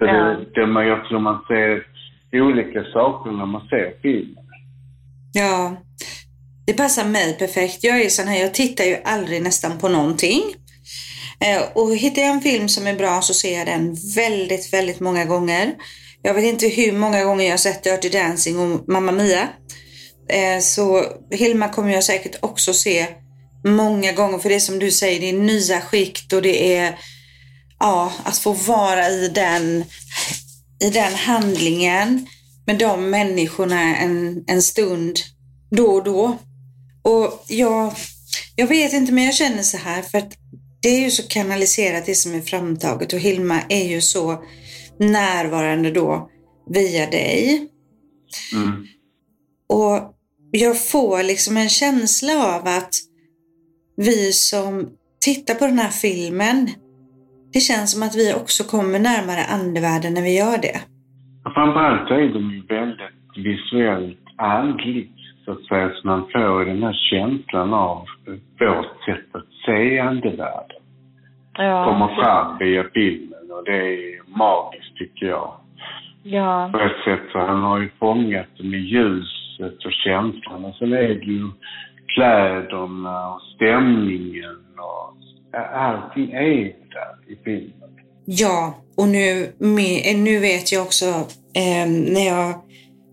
Så 0.00 0.06
Ja. 0.06 0.12
det, 0.12 0.60
det, 0.60 0.66
man, 0.66 0.86
jag 0.86 1.04
tror 1.08 1.20
man 1.20 1.40
ser 1.48 1.84
olika 2.32 2.84
saker 2.92 3.30
när 3.30 3.46
man 3.46 3.68
ser 3.68 4.00
filmen. 4.02 4.44
Ja, 5.32 5.76
det 6.66 6.72
passar 6.72 7.04
mig 7.04 7.38
perfekt. 7.38 7.84
Jag 7.84 8.00
är 8.00 8.08
sån 8.08 8.28
här, 8.28 8.40
jag 8.40 8.54
tittar 8.54 8.84
ju 8.84 8.96
aldrig 9.04 9.42
nästan 9.42 9.78
på 9.78 9.88
någonting. 9.88 10.42
Eh, 11.44 11.62
och 11.74 11.96
hittar 11.96 12.22
jag 12.22 12.30
en 12.30 12.40
film 12.40 12.68
som 12.68 12.86
är 12.86 12.96
bra 12.96 13.20
så 13.22 13.34
ser 13.34 13.58
jag 13.58 13.66
den 13.66 13.96
väldigt, 14.16 14.72
väldigt 14.72 15.00
många 15.00 15.24
gånger. 15.24 15.72
Jag 16.22 16.34
vet 16.34 16.44
inte 16.44 16.68
hur 16.68 16.92
många 16.92 17.24
gånger 17.24 17.44
jag 17.44 17.52
har 17.52 17.58
sett 17.58 17.82
Dirty 17.84 18.08
Dancing 18.08 18.58
och 18.58 18.88
Mamma 18.88 19.12
Mia. 19.12 19.48
Eh, 20.28 20.60
så 20.60 21.04
Hilma 21.30 21.68
kommer 21.68 21.92
jag 21.92 22.04
säkert 22.04 22.36
också 22.42 22.72
se 22.72 23.06
många 23.66 24.12
gånger. 24.12 24.38
För 24.38 24.48
det 24.48 24.54
är 24.54 24.60
som 24.60 24.78
du 24.78 24.90
säger, 24.90 25.20
det 25.20 25.28
är 25.28 25.32
nya 25.32 25.80
skikt 25.80 26.32
och 26.32 26.42
det 26.42 26.76
är 26.76 26.94
ja, 27.80 28.12
att 28.24 28.38
få 28.38 28.52
vara 28.52 29.08
i 29.08 29.28
den, 29.28 29.84
i 30.80 30.90
den 30.90 31.14
handlingen 31.14 32.26
med 32.66 32.78
de 32.78 33.10
människorna 33.10 33.96
en, 33.96 34.44
en 34.46 34.62
stund 34.62 35.18
då 35.70 35.86
och 35.86 36.04
då. 36.04 36.38
Och 37.02 37.44
jag, 37.48 37.94
jag 38.56 38.66
vet 38.66 38.92
inte, 38.92 39.12
men 39.12 39.24
jag 39.24 39.34
känner 39.34 39.62
så 39.62 39.76
här 39.76 40.02
för 40.02 40.18
att 40.18 40.32
det 40.82 40.88
är 40.88 41.00
ju 41.00 41.10
så 41.10 41.22
kanaliserat 41.22 42.06
det 42.06 42.14
som 42.14 42.34
är 42.34 42.40
framtaget 42.40 43.12
och 43.12 43.18
Hilma 43.18 43.60
är 43.68 43.88
ju 43.88 44.00
så 44.00 44.44
närvarande 44.98 45.90
då 45.90 46.30
via 46.70 47.10
dig. 47.10 47.68
Mm. 48.54 48.86
Och 49.68 50.14
jag 50.50 50.84
får 50.84 51.22
liksom 51.22 51.56
en 51.56 51.68
känsla 51.68 52.56
av 52.56 52.68
att 52.68 52.94
vi 53.96 54.32
som 54.32 54.88
tittar 55.20 55.54
på 55.54 55.66
den 55.66 55.78
här 55.78 55.90
filmen, 55.90 56.70
det 57.52 57.60
känns 57.60 57.92
som 57.92 58.02
att 58.02 58.16
vi 58.16 58.34
också 58.40 58.62
kommer 58.64 58.98
närmare 58.98 59.42
andevärlden 59.56 60.14
när 60.14 60.22
vi 60.22 60.38
gör 60.38 60.58
det. 60.66 60.78
Framförallt 61.54 62.10
är 62.10 62.28
de 62.36 62.50
ju 62.54 62.62
väldigt 62.76 63.36
visuellt 63.36 64.24
andligt, 64.36 65.18
så 65.44 65.52
att 65.52 65.64
säga. 65.64 65.90
Så 65.94 66.06
man 66.06 66.22
får 66.32 66.64
den 66.64 66.82
här 66.82 66.98
känslan 67.10 67.74
av 67.74 68.06
vårt 68.60 69.04
sätt 69.04 69.28
att 69.32 69.50
se 69.66 69.98
andevärlden. 69.98 70.80
Ja. 71.52 71.84
Kommer 71.84 72.14
fram 72.14 72.58
via 72.58 72.84
filmen 72.94 73.50
och 73.50 73.64
det 73.64 73.94
är 73.94 74.38
magiskt 74.38 74.96
tycker 74.96 75.26
jag. 75.26 75.52
Ja. 76.22 76.70
På 76.72 76.78
ett 76.78 77.04
sätt 77.04 77.20
så 77.32 77.38
han 77.38 77.62
har 77.62 77.78
ju 77.78 77.90
fångat 77.98 78.46
det 78.56 78.64
med 78.64 78.80
ljuset 78.80 79.84
och 79.84 79.92
känslan. 79.92 80.64
Och 80.64 80.74
sen 80.74 80.92
är 80.92 81.08
det 81.08 81.24
ju 81.24 81.50
kläderna 82.14 83.34
och 83.34 83.42
stämningen 83.54 84.58
och 84.76 85.14
allting 85.52 86.32
är 86.32 86.42
ju 86.42 86.64
där 86.64 87.32
i 87.32 87.36
filmen. 87.44 87.90
Ja, 88.24 88.84
och 88.96 89.08
nu, 89.08 89.42
eh, 90.04 90.16
nu 90.16 90.38
vet 90.38 90.72
jag 90.72 90.82
också 90.82 91.06
eh, 91.54 91.86
när 91.86 92.26
jag 92.26 92.54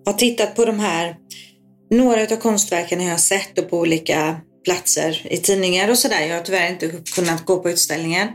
har 0.05 0.13
tittat 0.13 0.55
på 0.55 0.65
de 0.65 0.79
här, 0.79 1.15
några 1.91 2.21
av 2.21 2.35
konstverken 2.35 2.99
har 2.99 3.09
jag 3.09 3.19
sett 3.19 3.59
och 3.59 3.69
på 3.69 3.79
olika 3.79 4.35
platser 4.63 5.27
i 5.29 5.37
tidningar 5.37 5.89
och 5.89 5.97
sådär. 5.97 6.27
Jag 6.27 6.35
har 6.35 6.43
tyvärr 6.43 6.69
inte 6.69 6.91
kunnat 7.15 7.45
gå 7.45 7.59
på 7.59 7.69
utställningen. 7.69 8.27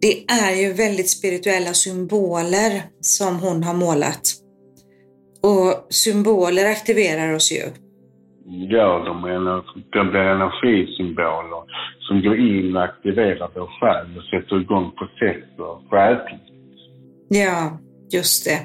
Det 0.00 0.24
är 0.28 0.54
ju 0.54 0.72
väldigt 0.72 1.10
spirituella 1.10 1.74
symboler 1.74 2.82
som 3.00 3.40
hon 3.40 3.62
har 3.62 3.74
målat. 3.74 4.20
Och 5.42 5.86
symboler 5.90 6.64
aktiverar 6.70 7.32
oss 7.32 7.52
ju 7.52 7.62
gör 8.70 9.04
de. 9.04 9.24
ener- 9.24 9.64
De 9.92 10.10
blir 10.10 10.20
energisymboler 10.20 11.62
som 12.00 12.22
går 12.22 12.36
in 12.38 12.76
och 12.76 12.82
aktiverar 12.82 13.50
vår 13.54 13.66
själ 13.80 14.06
och 14.18 14.24
sätter 14.24 14.60
igång 14.60 14.90
processer 14.98 15.88
själsligt. 15.90 16.40
Ja, 17.28 17.78
just 18.12 18.44
det. 18.44 18.58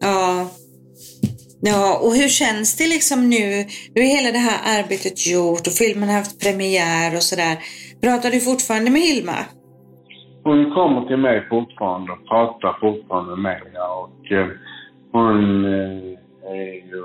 Ja. 0.00 0.48
Ja, 1.64 2.00
och 2.04 2.12
hur 2.14 2.28
känns 2.28 2.76
det 2.78 2.88
liksom 2.88 3.20
nu? 3.30 3.48
Nu 3.94 4.00
är 4.02 4.16
hela 4.16 4.32
det 4.32 4.38
här 4.48 4.80
arbetet 4.80 5.26
gjort 5.32 5.66
och 5.66 5.72
filmen 5.72 6.08
har 6.08 6.16
haft 6.16 6.40
premiär 6.44 7.10
och 7.16 7.22
sådär. 7.22 7.56
Pratar 8.02 8.30
du 8.30 8.40
fortfarande 8.40 8.90
med 8.90 9.00
Hilma? 9.02 9.38
Hon 10.44 10.70
kommer 10.74 11.06
till 11.08 11.16
mig 11.16 11.46
fortfarande 11.50 12.12
och 12.12 12.28
pratar 12.28 12.76
fortfarande 12.80 13.36
med 13.36 13.42
mig. 13.42 13.60
Och 14.02 14.32
eh, 14.32 14.46
hon 15.12 15.64
eh, 15.64 16.52
är 16.52 16.74
ju... 16.90 17.02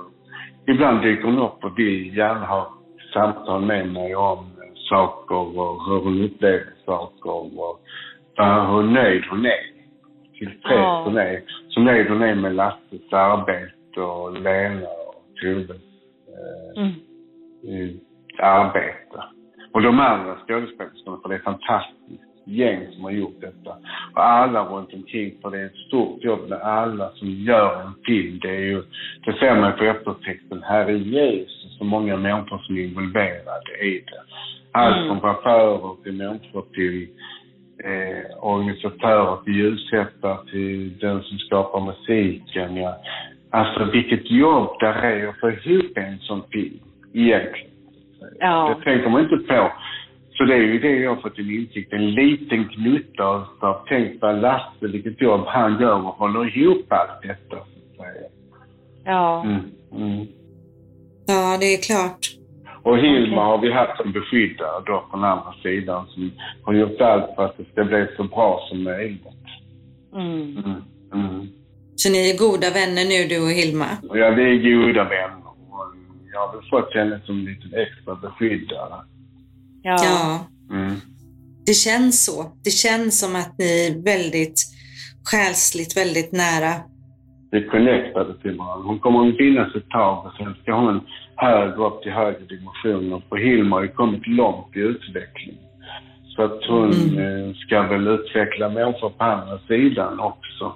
Ibland 0.68 1.02
dyker 1.02 1.24
hon 1.24 1.40
upp 1.40 1.64
och 1.64 1.80
vill 1.80 2.18
gärna 2.18 2.46
ha 2.46 2.74
samtal 3.14 3.66
med 3.66 3.92
mig 3.92 4.16
om 4.16 4.46
saker 4.90 5.36
och 5.60 5.86
hur 5.86 6.00
hon 6.04 6.24
upplever 6.24 6.74
saker 6.86 7.30
och 7.32 7.80
hur 8.76 8.84
nöjd 8.84 9.24
hon 9.30 9.46
är. 9.46 9.78
Tillfreds 10.40 10.62
Ja. 10.70 11.02
hon 11.06 11.18
är. 11.18 11.42
Så 11.70 11.80
nöjd 11.80 12.10
hon 12.10 12.22
är 12.22 12.36
med 12.36 12.56
Lasses 12.56 13.14
arbete 13.14 14.02
och 14.02 14.42
Lena 14.42 14.88
och 14.88 15.24
Toves 15.42 15.82
eh, 16.28 16.88
Mm. 17.64 18.00
arbete. 18.40 19.24
Och 19.74 19.82
de 19.82 20.00
andra 20.00 20.36
skådespelerskorna, 20.48 21.18
för 21.22 21.30
det 21.30 21.36
är 21.36 21.40
fantastiskt 21.40 22.24
gäng 22.48 22.88
som 22.94 23.04
har 23.04 23.12
gjort 23.12 23.42
detta. 23.42 23.72
Och 24.14 24.26
alla 24.26 24.64
runt 24.64 24.94
omkring, 24.94 25.34
för 25.42 25.52
det 25.52 25.60
är 25.60 25.66
ett 25.66 25.88
stort 25.88 26.24
jobb 26.24 26.50
med 26.50 26.62
alla 26.62 27.10
som 27.10 27.30
gör 27.30 27.82
en 27.82 27.94
film. 28.06 28.40
Det 28.42 28.50
är 28.50 28.62
ju, 28.62 28.84
det 29.26 29.34
ser 29.40 29.62
man 29.62 29.78
på 29.78 29.84
eftertexten, 29.84 30.64
Herre 30.64 30.98
Jesus, 30.98 31.78
så 31.78 31.84
många 31.84 32.18
människor 32.18 32.58
som 32.58 32.78
är 32.78 32.82
involverade 32.82 33.72
i 33.82 34.04
det. 34.08 34.22
Allt 34.72 35.08
från 35.08 35.20
chaufförer 35.20 36.04
till 36.04 36.14
människor 36.14 36.66
till 36.74 37.08
eh, 37.84 38.44
organisatörer, 38.44 39.44
till 39.44 39.56
ljussättare, 39.56 40.52
till 40.52 40.98
den 40.98 41.24
som 41.24 41.38
skapar 41.38 41.80
musiken. 41.80 42.76
Ja. 42.76 42.98
Alltså 43.52 43.86
vilket 43.86 44.32
jobb 44.32 44.70
där 44.80 44.94
är 44.94 45.28
att 45.28 45.40
få 45.40 45.50
ihop 45.52 45.98
en 45.98 46.20
sån 46.20 46.44
film, 46.52 46.80
egentligen. 47.14 47.72
Ja. 48.40 48.76
Det 48.78 48.92
tänker 48.92 49.10
man 49.10 49.22
inte 49.22 49.38
på. 49.38 49.72
Så 50.38 50.44
det 50.44 50.54
är 50.54 50.58
ju 50.58 50.80
det 50.80 50.96
jag 50.96 51.16
har 51.16 51.22
fått 51.22 51.40
en 51.40 51.52
insikt, 51.52 51.94
en 51.94 52.12
liten 52.12 52.68
gnutta 52.68 53.26
av 53.60 53.86
tänk 53.88 54.22
vad 54.22 54.42
Lasse, 54.42 54.88
vilket 54.88 55.22
jobb 55.22 55.42
han 55.48 55.82
gör 55.82 56.08
och 56.08 56.14
håller 56.14 56.58
ihop 56.58 56.86
allt 56.90 57.22
detta. 57.22 57.56
Så 57.56 57.56
att 57.56 57.98
säga. 57.98 58.28
Ja. 59.06 59.44
Mm, 59.44 59.60
mm. 59.92 60.28
Ja, 61.28 61.58
det 61.60 61.74
är 61.74 61.82
klart. 61.82 62.38
Och 62.84 62.98
Hilma 62.98 63.44
har 63.46 63.58
vi 63.58 63.72
haft 63.72 64.02
som 64.02 64.12
beskyddare 64.12 64.84
då 64.86 65.06
från 65.12 65.24
andra 65.24 65.54
sidan 65.64 66.08
som 66.08 66.32
har 66.64 66.74
gjort 66.74 67.02
allt 67.02 67.36
för 67.36 67.46
att 67.46 67.58
det 67.58 67.66
ska 67.72 67.84
bli 67.84 68.08
så 68.18 68.24
bra 68.24 68.66
som 68.70 68.84
möjligt. 68.84 69.22
Mm. 70.14 70.58
Mm, 70.58 70.82
mm. 71.14 71.48
Så 71.96 72.12
ni 72.12 72.30
är 72.32 72.38
goda 72.38 72.70
vänner 72.80 73.06
nu, 73.12 73.28
du 73.30 73.44
och 73.44 73.52
Hilma? 73.60 73.90
Ja, 74.02 74.30
vi 74.30 74.44
är 74.44 74.86
goda 74.86 75.04
vänner. 75.04 75.48
Och 75.48 75.86
jag 76.34 76.40
har 76.40 76.54
väl 76.54 76.70
fått 76.70 76.94
henne 76.94 77.22
som 77.26 77.36
en 77.40 77.46
liten 77.46 77.74
extra 77.74 78.16
beskyddare. 78.16 78.96
Ja. 79.88 79.98
Ja. 80.04 80.48
Mm. 80.76 80.96
Det 81.66 81.74
känns 81.74 82.26
så. 82.26 82.52
Det 82.64 82.70
känns 82.70 83.20
som 83.20 83.36
att 83.36 83.54
ni 83.58 83.88
är 83.88 84.04
väldigt 84.04 84.60
själsligt 85.32 85.98
väldigt 85.98 86.32
nära. 86.32 86.74
Vi 87.52 87.58
är 87.58 87.68
connectade 87.70 88.34
till 88.42 88.56
varandra. 88.58 88.88
Hon 88.88 89.00
kommer 89.00 89.30
att 89.30 89.38
finnas 89.38 89.76
ett 89.76 89.90
tag 89.90 90.26
och 90.26 90.32
sen 90.38 90.56
ska 90.62 90.74
hon 90.74 91.02
högre 91.36 91.86
upp 91.88 92.02
till 92.04 92.12
högre 92.12 92.46
dimensioner. 92.56 93.22
För 93.30 93.38
Hilma 93.38 93.76
har 93.76 93.84
ju 93.84 93.88
kommit 94.02 94.28
långt 94.28 94.76
i 94.76 94.80
utveckling. 94.80 95.58
Så 96.36 96.44
att 96.44 96.60
hon 96.68 96.92
eh, 97.20 97.54
ska 97.66 97.82
väl 97.82 98.08
utveckla 98.08 98.70
människor 98.70 99.10
på 99.10 99.24
andra 99.24 99.60
sidan 99.68 100.20
också. 100.20 100.74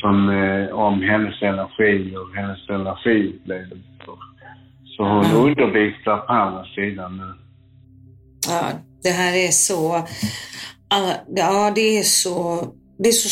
Som 0.00 0.28
eh, 0.28 0.68
om 0.74 1.02
hennes 1.02 1.42
energi 1.42 2.16
och 2.16 2.34
hennes 2.36 2.68
energiupplevelser. 2.68 4.16
Så 4.96 5.02
hon 5.04 5.24
Mm. 5.24 5.36
undervisar 5.44 6.16
på 6.16 6.32
andra 6.32 6.64
sidan 6.64 7.16
nu. 7.16 7.43
Ja, 8.48 8.70
det 9.02 9.10
här 9.10 9.34
är 9.34 9.50
så... 9.50 10.08
Ja, 11.36 11.72
det 11.74 11.98
är 11.98 12.02
så... 12.02 12.68
Det 12.98 13.08
är 13.08 13.12
så, 13.12 13.28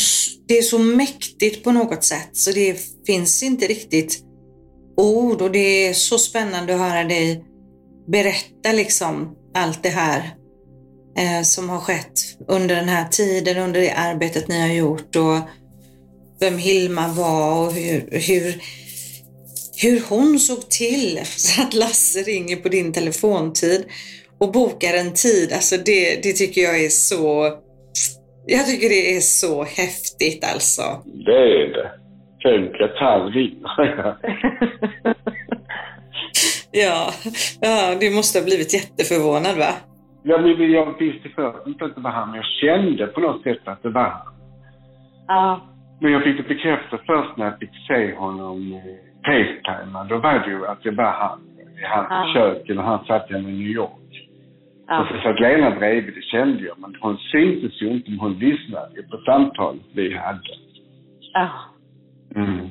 det 0.47 0.57
är 0.57 0.61
så 0.61 0.79
mäktigt 0.79 1.63
på 1.63 1.71
något 1.71 2.03
sätt 2.03 2.29
så 2.33 2.51
det 2.51 2.77
finns 3.05 3.43
inte 3.43 3.67
riktigt 3.67 4.23
ord 4.97 5.41
och 5.41 5.51
det 5.51 5.87
är 5.87 5.93
så 5.93 6.17
spännande 6.17 6.73
att 6.73 6.79
höra 6.79 7.03
dig 7.03 7.45
berätta 8.07 8.71
liksom 8.71 9.35
allt 9.53 9.83
det 9.83 9.89
här 9.89 10.35
eh, 11.17 11.43
som 11.43 11.69
har 11.69 11.79
skett 11.79 12.19
under 12.47 12.75
den 12.75 12.89
här 12.89 13.09
tiden, 13.09 13.57
under 13.57 13.81
det 13.81 13.91
arbetet 13.91 14.47
ni 14.47 14.61
har 14.61 14.73
gjort 14.73 15.15
och 15.15 15.39
vem 16.39 16.57
Hilma 16.57 17.07
var 17.07 17.65
och 17.65 17.73
hur, 17.73 18.09
hur, 18.11 18.61
hur 19.75 20.03
hon 20.09 20.39
såg 20.39 20.69
till 20.69 21.19
så 21.37 21.61
att 21.61 21.73
Lasse 21.73 22.19
ringer 22.19 22.55
på 22.55 22.69
din 22.69 22.93
telefontid 22.93 23.85
och 24.43 24.51
bokar 24.51 24.93
en 25.01 25.13
tid. 25.13 25.49
Alltså 25.53 25.75
det, 25.89 26.23
det 26.23 26.33
tycker 26.33 26.61
jag 26.61 26.83
är 26.85 26.89
så... 26.89 27.27
Jag 28.45 28.65
tycker 28.67 28.89
det 28.89 29.15
är 29.17 29.19
så 29.19 29.63
häftigt 29.63 30.43
alltså. 30.53 30.81
Det 31.25 31.41
är 31.61 31.67
det. 31.77 31.91
Tänk 32.43 32.81
att 32.81 32.97
han. 32.97 33.33
Ja, 36.75 37.11
ja, 37.61 37.95
du 38.01 38.15
måste 38.15 38.39
ha 38.39 38.45
blivit 38.45 38.73
jätteförvånad 38.73 39.57
va? 39.57 39.71
jag, 40.23 40.47
jag, 40.49 40.69
jag 40.69 40.99
visste 40.99 41.29
först 41.29 41.67
inte 41.67 41.85
att 41.85 41.95
det 41.95 42.01
var 42.01 42.11
han, 42.11 42.29
men 42.29 42.35
jag 42.41 42.45
kände 42.61 43.07
på 43.07 43.19
något 43.19 43.43
sätt 43.43 43.63
att 43.65 43.83
det 43.83 43.89
var 43.89 44.09
han. 44.09 44.33
Ja. 45.27 45.61
Men 46.01 46.11
jag 46.11 46.23
fick 46.23 46.37
det 46.37 46.43
bekräftat 46.55 47.01
först 47.05 47.37
när 47.37 47.45
jag 47.45 47.59
fick 47.59 47.69
se 47.87 48.15
honom 48.15 48.73
eh, 48.73 48.79
facetima. 49.25 50.03
Då 50.03 50.17
var 50.17 50.33
det 50.39 50.51
ju 50.51 50.67
att 50.67 50.83
det 50.83 50.91
var 50.91 51.11
han 51.11 51.39
i 51.81 51.83
hans 51.83 52.07
Ja. 52.09 52.33
kök 52.33 52.67
när 52.67 52.83
han 52.83 53.05
satt 53.05 53.31
hemma 53.31 53.49
i 53.49 53.51
New 53.51 53.67
York. 53.81 54.02
Ja. 54.95 55.07
så 55.11 55.15
satt 55.23 55.39
Lena 55.39 55.69
bredvid, 55.79 56.13
det 56.15 56.21
kände 56.21 56.63
jag. 56.69 56.79
Men 56.79 56.95
hon 57.01 57.17
syntes 57.31 57.81
ju 57.81 57.87
inte, 57.95 58.09
men 58.09 58.19
hon 58.19 58.33
lyssnade 58.39 58.95
ju 58.95 59.03
på 59.03 59.17
samtalet 59.25 59.81
vi 59.95 60.17
hade. 60.17 60.53
Ja. 61.33 61.49
Mm. 62.35 62.67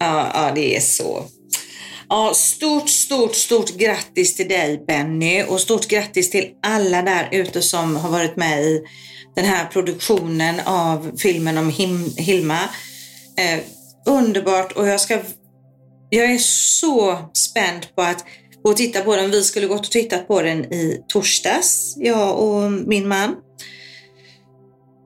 Ja, 0.00 0.30
ja, 0.34 0.52
det 0.54 0.76
är 0.76 0.80
så. 0.80 1.22
Ja, 2.08 2.32
stort, 2.34 2.88
stort, 2.88 3.34
stort 3.34 3.70
grattis 3.78 4.36
till 4.36 4.48
dig 4.48 4.84
Benny 4.86 5.42
och 5.48 5.60
stort 5.60 5.88
grattis 5.88 6.30
till 6.30 6.44
alla 6.66 7.02
där 7.02 7.28
ute 7.32 7.62
som 7.62 7.96
har 7.96 8.10
varit 8.10 8.36
med 8.36 8.60
i 8.62 8.82
den 9.36 9.44
här 9.44 9.64
produktionen 9.66 10.54
av 10.66 11.10
filmen 11.22 11.58
om 11.58 11.70
Him- 11.70 12.18
Hilma. 12.20 12.58
Eh, 13.38 13.60
underbart 14.18 14.72
och 14.72 14.86
jag 14.86 15.00
ska 15.00 15.18
jag 16.10 16.30
är 16.32 16.38
så 16.38 17.18
spänd 17.32 17.94
på 17.96 18.02
att 18.02 18.24
och 18.64 18.76
titta 18.76 19.00
på 19.00 19.16
den. 19.16 19.30
Vi 19.30 19.42
skulle 19.42 19.66
gått 19.66 19.86
och 19.86 19.92
tittat 19.92 20.28
på 20.28 20.42
den 20.42 20.64
i 20.64 21.00
torsdags, 21.08 21.94
jag 21.96 22.38
och 22.38 22.72
min 22.72 23.08
man. 23.08 23.36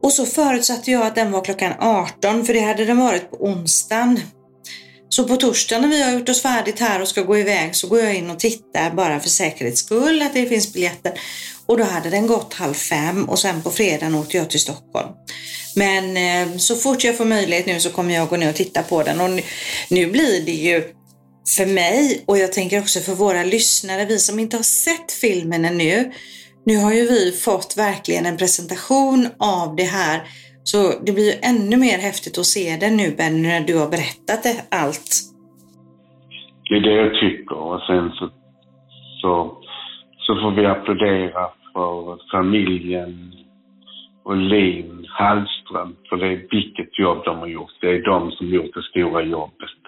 Och 0.02 0.12
så 0.12 0.26
förutsatte 0.26 0.90
jag 0.90 1.06
att 1.06 1.14
den 1.14 1.32
var 1.32 1.44
klockan 1.44 1.72
18, 1.78 2.44
för 2.44 2.54
det 2.54 2.60
hade 2.60 2.84
den 2.84 2.98
varit 2.98 3.30
på 3.30 3.36
onsdagen. 3.36 4.20
Så 5.08 5.28
på 5.28 5.36
torsdagen 5.36 5.82
när 5.82 5.88
vi 5.88 6.02
har 6.02 6.12
gjort 6.12 6.28
oss 6.28 6.42
färdigt 6.42 6.80
här 6.80 7.02
och 7.02 7.08
ska 7.08 7.22
gå 7.22 7.38
iväg 7.38 7.76
så 7.76 7.88
går 7.88 8.00
jag 8.00 8.14
in 8.14 8.30
och 8.30 8.38
tittar 8.38 8.90
bara 8.90 9.20
för 9.20 9.28
säkerhets 9.28 9.80
skull 9.80 10.22
att 10.22 10.34
det 10.34 10.46
finns 10.46 10.72
biljetter. 10.72 11.12
Och 11.66 11.78
då 11.78 11.84
hade 11.84 12.10
den 12.10 12.26
gått 12.26 12.54
halv 12.54 12.74
fem 12.74 13.28
och 13.28 13.38
sen 13.38 13.62
på 13.62 13.70
fredagen 13.70 14.14
åkte 14.14 14.36
jag 14.36 14.50
till 14.50 14.60
Stockholm. 14.60 15.08
Men 15.76 16.16
eh, 16.16 16.56
så 16.58 16.76
fort 16.76 17.04
jag 17.04 17.16
får 17.16 17.24
möjlighet 17.24 17.66
nu 17.66 17.80
så 17.80 17.90
kommer 17.90 18.14
jag 18.14 18.28
gå 18.28 18.36
ner 18.36 18.48
och 18.48 18.54
titta 18.54 18.82
på 18.82 19.02
den. 19.02 19.20
Och 19.20 19.30
nu, 19.30 19.42
nu 19.88 20.06
blir 20.06 20.40
det 20.40 20.52
ju 20.52 20.84
för 21.56 21.66
mig 21.74 22.24
och 22.28 22.38
jag 22.38 22.52
tänker 22.52 22.78
också 22.78 23.00
för 23.00 23.14
våra 23.24 23.42
lyssnare, 23.42 24.06
vi 24.08 24.18
som 24.18 24.38
inte 24.38 24.56
har 24.56 24.68
sett 24.86 25.12
filmen 25.12 25.64
ännu. 25.64 26.12
Nu 26.66 26.76
har 26.84 26.92
ju 26.92 27.04
vi 27.14 27.32
fått 27.46 27.74
verkligen 27.76 28.26
en 28.26 28.36
presentation 28.36 29.20
av 29.38 29.76
det 29.76 29.90
här. 29.98 30.20
Så 30.64 30.78
det 31.04 31.12
blir 31.12 31.28
ju 31.32 31.38
ännu 31.52 31.76
mer 31.76 31.98
häftigt 31.98 32.38
att 32.38 32.52
se 32.56 32.76
den 32.80 32.96
nu 32.96 33.14
Benny 33.18 33.48
när 33.48 33.60
du 33.60 33.78
har 33.78 33.90
berättat 33.96 34.42
det, 34.42 34.56
allt. 34.82 35.10
Det 36.68 36.74
är 36.76 36.80
det 36.80 36.96
jag 37.04 37.14
tycker. 37.20 37.56
Och 37.56 37.80
sen 37.80 38.10
så, 38.10 38.30
så, 39.20 39.32
så 40.18 40.34
får 40.40 40.50
vi 40.56 40.66
applådera 40.66 41.42
för 41.72 42.18
familjen 42.32 43.32
och 44.24 44.36
Lin 44.36 45.06
Hallström. 45.08 45.96
För 46.08 46.16
det 46.16 46.26
är 46.26 46.46
vilket 46.50 46.98
jobb 46.98 47.24
de 47.24 47.38
har 47.38 47.46
gjort. 47.46 47.72
Det 47.80 47.88
är 47.88 48.02
de 48.02 48.30
som 48.32 48.46
gjort 48.48 48.74
det 48.74 48.82
stora 48.82 49.22
jobbet. 49.22 49.83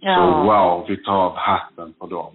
Så 0.00 0.42
wow, 0.44 0.84
vi 0.88 0.96
tar 0.96 1.12
av 1.12 1.36
hatten 1.36 1.92
på 1.98 2.06
dem. 2.06 2.34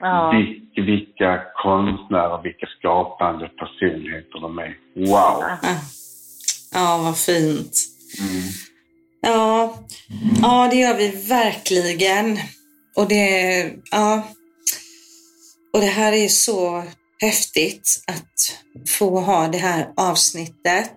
Ja. 0.00 0.32
Vil- 0.34 0.84
vilka 0.86 1.42
konstnärer, 1.62 2.42
vilka 2.42 2.66
skapande 2.78 3.48
personligheter 3.48 4.40
de 4.40 4.58
är. 4.58 4.74
Wow! 4.96 5.06
Ja, 5.40 5.58
ja 6.74 7.00
vad 7.04 7.18
fint. 7.18 7.72
Mm. 8.20 8.42
Ja, 9.22 9.74
ja, 10.42 10.68
det 10.70 10.76
gör 10.76 10.96
vi 10.96 11.08
verkligen. 11.28 12.38
Och 12.96 13.08
det, 13.08 13.60
ja. 13.90 14.22
Och 15.72 15.80
det 15.80 15.86
här 15.86 16.12
är 16.12 16.28
så 16.28 16.84
häftigt 17.22 18.04
att 18.06 18.58
få 18.98 19.20
ha 19.20 19.48
det 19.48 19.58
här 19.58 19.88
avsnittet. 19.96 20.96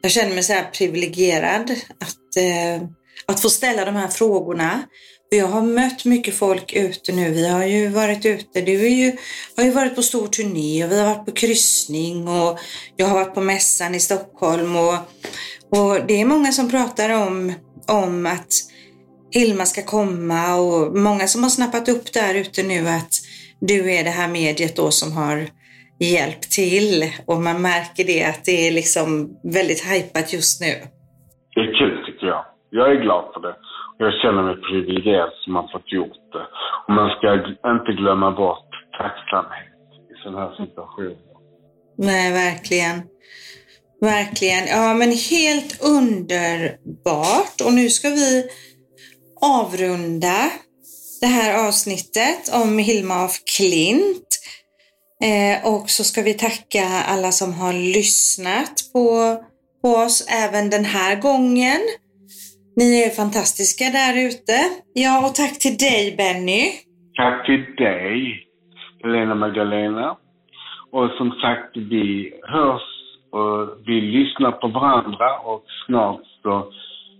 Jag 0.00 0.10
känner 0.12 0.34
mig 0.34 0.42
så 0.42 0.52
här 0.52 0.64
privilegierad 0.70 1.70
att, 2.00 2.36
eh, 2.36 2.88
att 3.26 3.40
få 3.40 3.50
ställa 3.50 3.84
de 3.84 3.94
här 3.94 4.08
frågorna. 4.08 4.82
För 5.30 5.36
jag 5.36 5.46
har 5.46 5.62
mött 5.62 6.04
mycket 6.04 6.34
folk 6.34 6.72
ute 6.72 7.12
nu. 7.12 7.30
Vi 7.30 7.48
har 7.48 7.64
ju 7.64 7.88
varit 7.88 8.26
ute. 8.26 8.60
Du 8.60 8.86
är 8.86 8.90
ju, 8.90 9.16
har 9.56 9.64
ju 9.64 9.70
varit 9.70 9.94
på 9.94 10.02
stor 10.02 10.26
turné 10.26 10.84
och 10.84 10.92
vi 10.92 10.98
har 10.98 11.14
varit 11.14 11.26
på 11.26 11.32
kryssning 11.32 12.28
och 12.28 12.58
jag 12.96 13.06
har 13.06 13.14
varit 13.14 13.34
på 13.34 13.40
mässan 13.40 13.94
i 13.94 14.00
Stockholm 14.00 14.76
och, 14.76 14.94
och 15.70 16.06
det 16.06 16.20
är 16.20 16.24
många 16.24 16.52
som 16.52 16.70
pratar 16.70 17.10
om, 17.10 17.52
om 17.86 18.26
att 18.26 18.48
Hilma 19.30 19.66
ska 19.66 19.82
komma 19.82 20.54
och 20.54 20.96
många 20.96 21.28
som 21.28 21.42
har 21.42 21.50
snappat 21.50 21.88
upp 21.88 22.12
där 22.12 22.34
ute 22.34 22.62
nu 22.62 22.88
att 22.88 23.12
du 23.60 23.92
är 23.92 24.04
det 24.04 24.10
här 24.10 24.28
mediet 24.28 24.76
då 24.76 24.90
som 24.90 25.12
har 25.12 25.48
hjälpt 26.00 26.50
till 26.50 27.12
och 27.26 27.42
man 27.42 27.62
märker 27.62 28.04
det 28.04 28.24
att 28.24 28.44
det 28.44 28.68
är 28.68 28.70
liksom 28.70 29.30
väldigt 29.44 29.84
hypat 29.84 30.32
just 30.32 30.60
nu 30.60 30.82
jag. 32.76 32.90
Är 32.92 33.00
glad 33.06 33.24
för 33.34 33.40
det. 33.40 33.56
Jag 33.98 34.12
känner 34.22 34.42
mig 34.42 34.56
privilegierad 34.68 35.32
som 35.44 35.54
har 35.56 35.68
fått 35.72 35.92
gjort 35.92 36.22
det. 36.32 36.46
Och 36.86 36.92
man 36.98 37.08
ska 37.10 37.26
inte 37.74 37.92
glömma 38.02 38.30
bort 38.30 38.70
tacksamhet 38.98 39.88
i 40.10 40.14
sådana 40.22 40.40
här 40.40 40.54
situationer. 40.56 41.16
Nej, 41.98 42.32
verkligen. 42.32 43.02
Verkligen. 44.00 44.66
Ja, 44.66 44.94
men 44.94 45.10
helt 45.12 45.72
underbart. 45.98 47.56
Och 47.66 47.72
nu 47.72 47.88
ska 47.88 48.08
vi 48.08 48.44
avrunda 49.40 50.50
det 51.20 51.26
här 51.26 51.68
avsnittet 51.68 52.54
om 52.62 52.78
Hilma 52.78 53.14
af 53.14 53.38
Klint. 53.56 54.28
Eh, 55.22 55.74
och 55.74 55.90
så 55.90 56.04
ska 56.04 56.22
vi 56.22 56.34
tacka 56.34 56.84
alla 57.06 57.32
som 57.32 57.54
har 57.54 57.72
lyssnat 57.72 58.74
på, 58.92 59.36
på 59.82 59.88
oss 59.88 60.26
även 60.28 60.70
den 60.70 60.84
här 60.84 61.16
gången. 61.16 61.80
Ni 62.76 63.02
är 63.02 63.10
fantastiska 63.10 63.84
där 63.84 64.14
ute. 64.28 64.56
Ja, 64.94 65.26
och 65.26 65.34
tack 65.34 65.58
till 65.58 65.76
dig 65.76 66.14
Benny. 66.18 66.64
Tack 67.16 67.46
till 67.46 67.64
dig, 67.84 68.46
Helena 69.02 69.34
Magdalena. 69.34 70.16
Och 70.90 71.10
som 71.18 71.30
sagt, 71.30 71.76
vi 71.76 72.32
hörs 72.42 72.88
och 73.32 73.58
vi 73.86 74.00
lyssnar 74.00 74.52
på 74.52 74.68
varandra 74.68 75.38
och 75.38 75.64
snart 75.86 76.20
så 76.42 76.72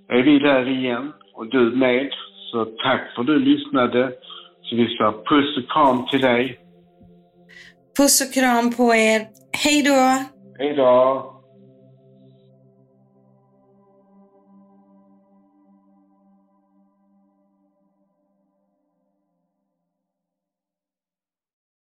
är 0.08 0.22
vi 0.22 0.38
där 0.38 0.68
igen 0.78 1.12
och 1.34 1.46
du 1.50 1.76
med. 1.76 2.10
Så 2.50 2.64
tack 2.64 3.14
för 3.14 3.20
att 3.20 3.26
du 3.26 3.38
lyssnade. 3.38 4.12
Så 4.62 4.76
vi 4.76 4.96
sa 4.96 5.12
puss 5.12 5.56
och 5.58 5.70
kram 5.70 6.06
till 6.10 6.20
dig. 6.20 6.58
Puss 7.98 8.20
och 8.20 8.34
kram 8.34 8.72
på 8.76 8.94
er. 8.94 9.20
Hej 9.64 9.82
då! 9.82 10.00
Hej 10.58 10.74
då! 10.76 11.31